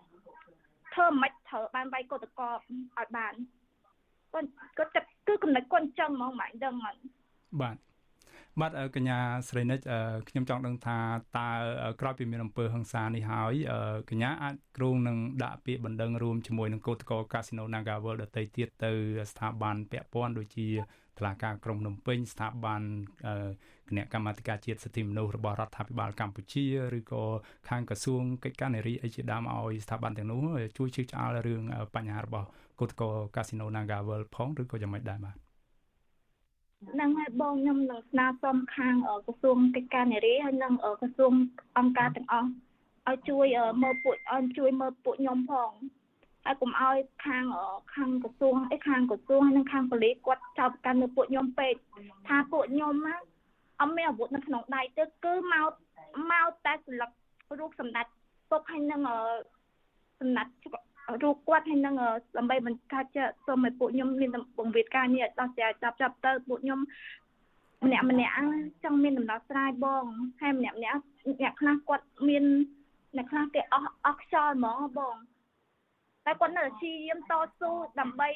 [0.94, 2.58] ធ្វើមិនត្រូវបានវាយកោតកប
[2.98, 3.34] ឲ្យបាន
[4.36, 7.00] គាត់គាត់ចិត្តគឺកំណត់គាត់អញ្ចឹងហ្មងមិនដឹងអត់
[7.62, 7.78] បាទ
[8.62, 9.18] បាទកញ្ញា
[9.50, 9.80] ស្រីនិច
[10.30, 10.98] ខ្ញុំចង់ដឹងថា
[11.38, 11.50] តើ
[12.02, 13.54] ក្រោយពីមានអំពើហិង្សានេះហើយ
[14.10, 18.92] កញ្ញាអាចគ្រងនឹងដាក់ពាក្យបណ្ដឹងរួមជាមួយនឹងកោតក្រកាស៊ីណូ Naga World ដទៃទៀតទៅ
[19.32, 20.68] ស្ថាប័នពាក់ព័ន្ធដូចជា
[21.18, 22.82] តុលាការក្រុងភ្នំពេញស្ថាប័ន
[23.90, 26.66] គណៈកម្មាធិការជាតិសិទ្ធិមនុស្សរបស់រដ្ឋាភិបាលកម្ពុជា
[26.98, 27.24] ឬក៏
[27.70, 30.42] ខាងក្រសួងកិច្ចការនារីអីជាដើមឲ្យស្ថាប័នទាំងនោះ
[30.78, 31.62] ជួយជឿឆ្អាលរឿង
[31.96, 32.48] បញ្ហារបស់
[32.80, 35.38] គឧតកោកាស៊ីណូ Naga World ផងឬក៏យ៉ាងម៉េចដែរបាទ
[37.00, 38.96] នឹងឲ្យបងខ្ញុំនឹងស្នើសុំខាង
[39.26, 41.34] ក្រសួងកិច្ចការនារីហើយនិងក្រសួង
[41.78, 42.50] អង្គការទាំងអស់
[43.10, 43.48] ឲ្យជួយ
[43.82, 45.72] មើលពួកឲ្យជួយមើលពួកខ្ញុំផង
[46.46, 47.44] ហើយកុំឲ្យខាង
[47.96, 51.74] ខាងក្រសួងអីខាងក្រសួងហើយនិងខាងប៉ូលីសគាត់ចោទប្រកាន់លើពួកខ្ញុំពេក
[52.28, 53.16] ថាពួកខ្ញុំណា
[53.82, 55.72] អត់មានអាវុធនៅក្នុងដៃទេគឺមក
[56.32, 57.12] មកតែស្លឹក
[57.60, 58.06] រូបសម្ដេច
[58.50, 59.02] ពុកហើយនឹង
[60.20, 60.48] សម្ដេច
[61.24, 61.96] រូបគាត់ហើយនឹង
[62.38, 66.80] ដើម្បីបង្កើតជាសូមឲ្យពួកខ្ញុំមានបង្រៀនការងារដោះស្រាយចាប់ចាប់ទៅពួកខ្ញុំ
[67.86, 68.34] ម្នាក់ម្នាក់
[68.84, 70.06] ចង់មានដំណោះស្រាយបង
[70.42, 71.00] ហើយម្នាក់ម្នាក់
[71.42, 72.44] អ្នកខ្លះគាត់មាន
[73.16, 75.16] អ្នកខ្លះគេអស់អស់ខ្យល់ហ្មងបង
[76.26, 78.30] តែគាត់នៅព្យាយាមតស៊ូដើម្បី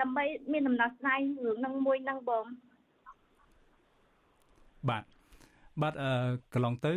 [0.00, 2.44] ដើម្បីមានដំណោះស្រាយរឿងនឹងមួយនឹងបង
[4.88, 5.04] បាទ
[5.82, 6.10] បាទអឺ
[6.54, 6.92] កន្លងទៅ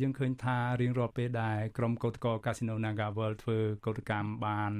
[0.00, 4.72] យើងឃើញថារៀងរាល់ពេលដែលក្រុមកោតក្រកាស៊ីណូ Naga World ធ្វើកោតកម្មបាន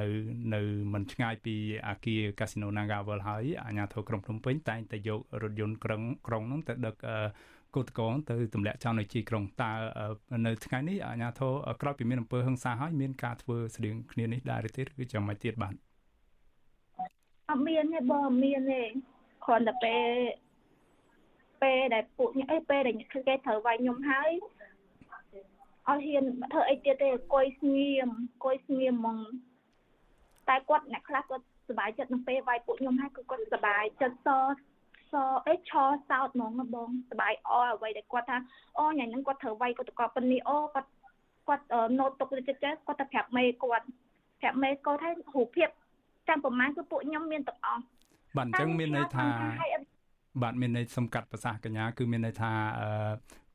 [0.00, 0.06] នៅ
[0.54, 0.60] នៅ
[0.92, 1.56] មិនឆ្ងាយពី
[1.88, 6.94] អាគារកាស៊ីណូ Naga World ហើយអាជ្ញាធរក្រុងភ្នំពេញតែងតែយករថយន្តក្រុងក្រុងនោះទៅដឹក
[7.76, 9.72] កោតក្រទៅទម្លាក់ចោលនៅជីក្រុងតើ
[10.46, 11.52] នៅថ្ងៃនេះអាជ្ញាធរ
[11.82, 15.74] ក្រោយពីមានអំពើហិង្សាហើយមានការធ្វើស្តៀងគ្នានេះដែរទេឬយ៉ាងម៉េចទៀតបាទ
[17.50, 18.82] អត់មានទេបងមានទេ
[19.44, 20.04] គ្រាន់តែពេល
[21.64, 24.30] ពេលដែលពួកខ្ញុំអីពេលដែលគឺគេត្រូវវាយខ្ញុំហើយ
[25.88, 29.18] អត់ហ៊ានធ្វើអីទៀតទេអង្គុយស្ងៀមអង្គុយស្ងៀមហ្មង
[30.48, 34.28] តែគាត់អ្នកខ្លះគាត់សប្បាយចិត្តនឹងពេលវាយពួកខ្ញុំហើយគឺគាត់សប្បាយចិត្តស
[35.12, 35.14] ស
[35.46, 38.38] អីឆោសោតហ្មងបងសប្បាយអអ្វីដែលគាត់ថា
[38.78, 40.90] អូញ៉ាំហ្នឹងគាត់ត្រូវវាយគាត់តកប៉ុននេះអូគាត់
[41.48, 41.64] គាត់
[41.98, 43.86] ណូតទុកចិត្តចេះគាត់ទៅប្រាប់មេគាត់
[44.40, 45.68] ប្រាប់មេគាត់ថារូបភាព
[46.28, 47.82] ចាំប្រហែលគឺពួកខ្ញុំមានទាំងអស់
[48.36, 49.26] បាទអញ្ចឹងមានន័យថា
[50.42, 52.52] បាទមានន័យសំកាត់ប្រសាសន៍កញ្ញាគឺមានន័យថា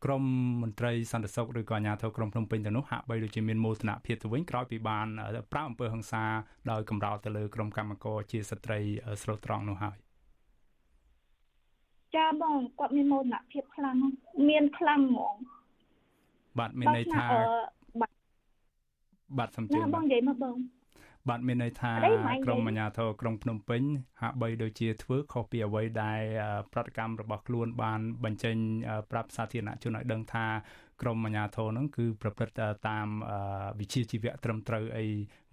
[0.05, 0.23] ក្រម
[0.61, 5.07] មន្ត្រីសន្តិសុខឬក៏អាជ្ញាធរក្រមភ្នំពេញទៅនោះហាក់បីដូចជាមានមោទនភាពទៅវិញក្រោយពីបាន
[5.51, 6.23] ប្រាអំពើហិង្សា
[6.71, 8.80] ដោយកំរោលទៅលើក្រុមកម្មករជាស្ត្រី
[9.21, 9.97] ស្រុតត្រង់នោះហើយ
[12.15, 13.95] ចាបងគាត់មានមោទនភាពខ្លាំង
[14.49, 15.36] មានខ្លាំងហ្មង
[16.59, 17.25] បាទមានន័យថា
[19.38, 20.55] បាទសំជឿបងនិយាយមកបង
[21.30, 21.91] បាទមានន័យថា
[22.45, 23.82] ក្រមអាជ្ញាធរក្រុងភ្នំពេញ
[24.21, 26.21] ហាក់បីដូចជាធ្វើខុសពីអ្វីដែល
[26.73, 28.55] ប្រតិកម្មរបស់ខ្លួនបានបញ្ចេញ
[29.11, 30.45] ប្រាប់សាធារណជនឲ្យដឹងថា
[31.01, 33.07] ក្រមអាជ្ញាធរហ្នឹងគឺប្រព្រឹត្តតាម
[33.80, 35.05] វិជាជីវៈត្រឹមត្រូវអី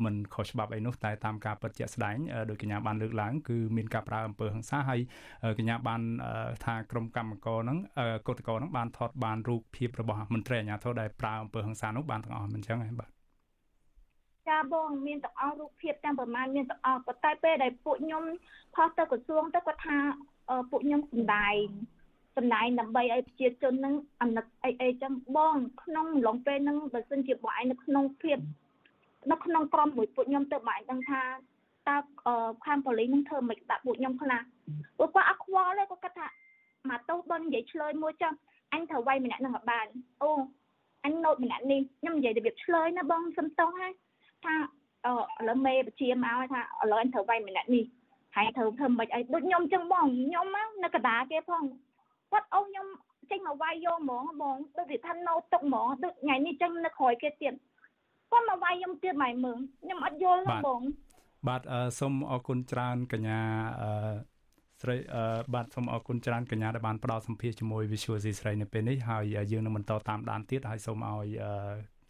[0.05, 2.16] មិនខុសច្បាប់អីនោះតែតាមការពិតជាក់ស្ដែង
[2.51, 5.01] ដោយកញ្ញាបានលើកឡើងគឺមានការប្រើអំពើហិង្សាហើយ
[5.59, 6.03] កញ្ញាបាន
[6.64, 7.79] ថាក្រមកម្មករហ្នឹង
[8.29, 13.16] កោតក្រហ្នឹងបានថតបានរូបភាពរបស់មន្ត្រីអាជ្ញាធរដែលប្រើអំពើហិង្សានោះបានទាំងអស់មិនអញ្ចឹងហ៎បាទ
[14.49, 18.25] ចាបងមានទាំងអស់រូបភាពទាំងប្រមាណមានទាំងអស់ប៉ុន្តែពេលដែលពួកខ្ញុំ
[18.75, 19.97] ផុសទៅក្រសួងទៅគាត់ថា
[20.71, 21.65] ពួកខ្ញុំសំដែង
[22.37, 28.39] សំដែងដើម្បីឲ្យប្រជាជននឹងអាណិតអីអីចឹងបងក្នុងឡងពេលហ្នឹងបើសិនជាបងឯងនៅក្នុងភាព
[29.31, 31.23] នៅក្នុងក្រុមមួយពួកខ្ញុំទៅបងឯងដឹងថា
[31.89, 31.97] តើ
[32.65, 34.41] ខាងប៉ូលីសនឹងធ្វើមិនដាក់ពួកខ្ញុំខ្លះ
[34.99, 36.29] ពួកគាត់អត់ខ្វល់ទេគាត់គិតថា
[36.91, 38.35] មកទោសបងនិយាយឆ្លើយមួយចឹង
[38.73, 39.87] អញត្រូវវាយម្នាក់នឹងឲ្យបាន
[40.23, 40.31] អូ
[41.05, 43.93] អញណូតម្នាក់នេះខ្ញុំនិយាយរបៀបឆ្លើយណាបងសុំតោះហើយ
[44.45, 44.55] ថា
[45.05, 47.84] អឺឥឡូវមេបជាមកថាឥឡូវអញត្រូវវាយម្នាក់នេះ
[48.37, 50.47] ហើយត្រូវធ្វើមិនអីដូចខ្ញុំចឹងបងខ្ញុំ
[50.84, 51.62] នៅកដាគេផង
[52.32, 52.87] គាត់អូខ្ញុំ
[53.30, 57.55] ចេញមកវាយយកហ្មងបងដូចថាណូតុកហ្មងដូចថ្ងៃនេះចឹងនៅក្រោយគេទៀត
[58.30, 60.80] គាត់មកវាយខ្ញុំទៀតម៉ែមើងខ្ញុំអត់យល់ទេបង
[61.49, 61.62] បាទ
[62.01, 63.41] សូមអរគុណច្រើនកញ្ញា
[63.82, 63.91] អឺ
[64.82, 64.97] ស្រី
[65.55, 69.22] បាទសូមអរគុណច្រើនកញ្ញាដែលបានផ្ដល់សម្ភារជាមួយ Visual C ស្រីនៅពេលនេះហើយ
[69.53, 71.26] យើងនឹងបន្តតាមដានទៀតហើយសូមឲ្យ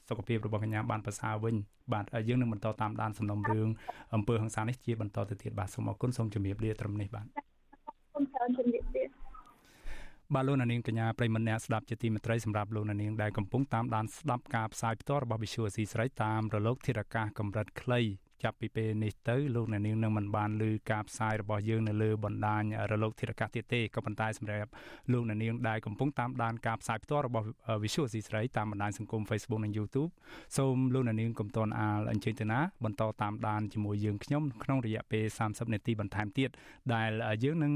[0.08, 1.54] សុខភាពរបស់កញ្ញាបានប្រសើរវិញ
[1.92, 3.68] បាទយើងនឹងបន្តតាមដានសំណុំរឿង
[4.14, 7.26] អំពើហិង្សានេះជាបន្តទៅទៀតបាទសូមអរគុណសូមជម្រាបលាត្រឹមនេះបាទ
[8.14, 9.04] សូមច្រើនជម្រាបលា
[10.34, 18.00] បាទលោកនាងកញ្ញាប្រិមម្នាក់ស្ដាប់ជាទីមេត្រីសម្រាប់លោកនាងដែលកំពុងតាមដានស្ដាប់ការផ្សាយផ្ទាល់របស់ Visual C ស្រីតាមរលកធារកាសកម្រិតខ្លី
[18.44, 24.70] ចាប់ពីពេលនេះទៅលោកអ្នកនាងនឹងមិនបានឮការផ្សាយរបស់យើងនៅលើបណ្ដាញរលកធារកាសទៀតទេក៏ប៉ុន្តែសម្រាប់
[25.12, 27.46] លោកអ្នកនាងដែលកំពុងតាមដានការផ្សាយផ្ទាល់របស់
[27.82, 30.10] Visual ស៊ីស្រីតាមបណ្ដាញសង្គម Facebook និង YouTube
[30.56, 36.50] សូមលោកអ្នកនាងកុំតន់អាលអញ្ជើញទៅណាបន្តតាមដានជាមួយយើងខ្ញុំក្នុងរយៈពេល30នាទីបន្ថែមទៀត
[36.94, 37.10] ដែល
[37.44, 37.74] យើងនឹង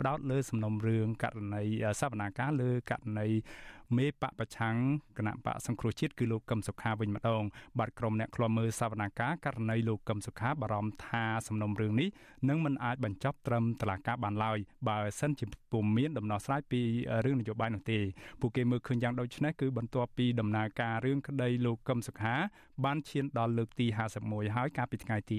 [0.00, 1.64] ផ្ដោតលើសំណុំរឿងករណី
[2.00, 3.28] សវនាការលើករណី
[3.96, 4.76] មេបកប្រឆាំង
[5.18, 7.42] គណៈបកសង្គ្រោះជាតិគឺលោកកឹមសុខាវិញម្ដង
[7.78, 12.08] បាទក្រុមអ្នកខ្លាំមើលសវនាការករណីលោកកឹមសុខាបារម្ភថាសំណុំរឿងនេះ
[12.48, 16.80] នឹងមិនអាចបញ្ចប់ត្រឹមតុលាការបានឡើយបើសិនជាពុំមានដំណោះស្រាយពី
[17.24, 17.98] រឿងនយោបាយនោះទេ
[18.40, 22.34] ពួកគេមើលឃើញយ៉ាងដូចនេះគឺបន្ទាប់ពីដំណើរការរឿងក្តីលោកកឹមសុខា
[22.84, 23.86] បានឈានដល់លើកទី
[24.22, 25.38] 51ហើយកាលពីថ្ងៃទី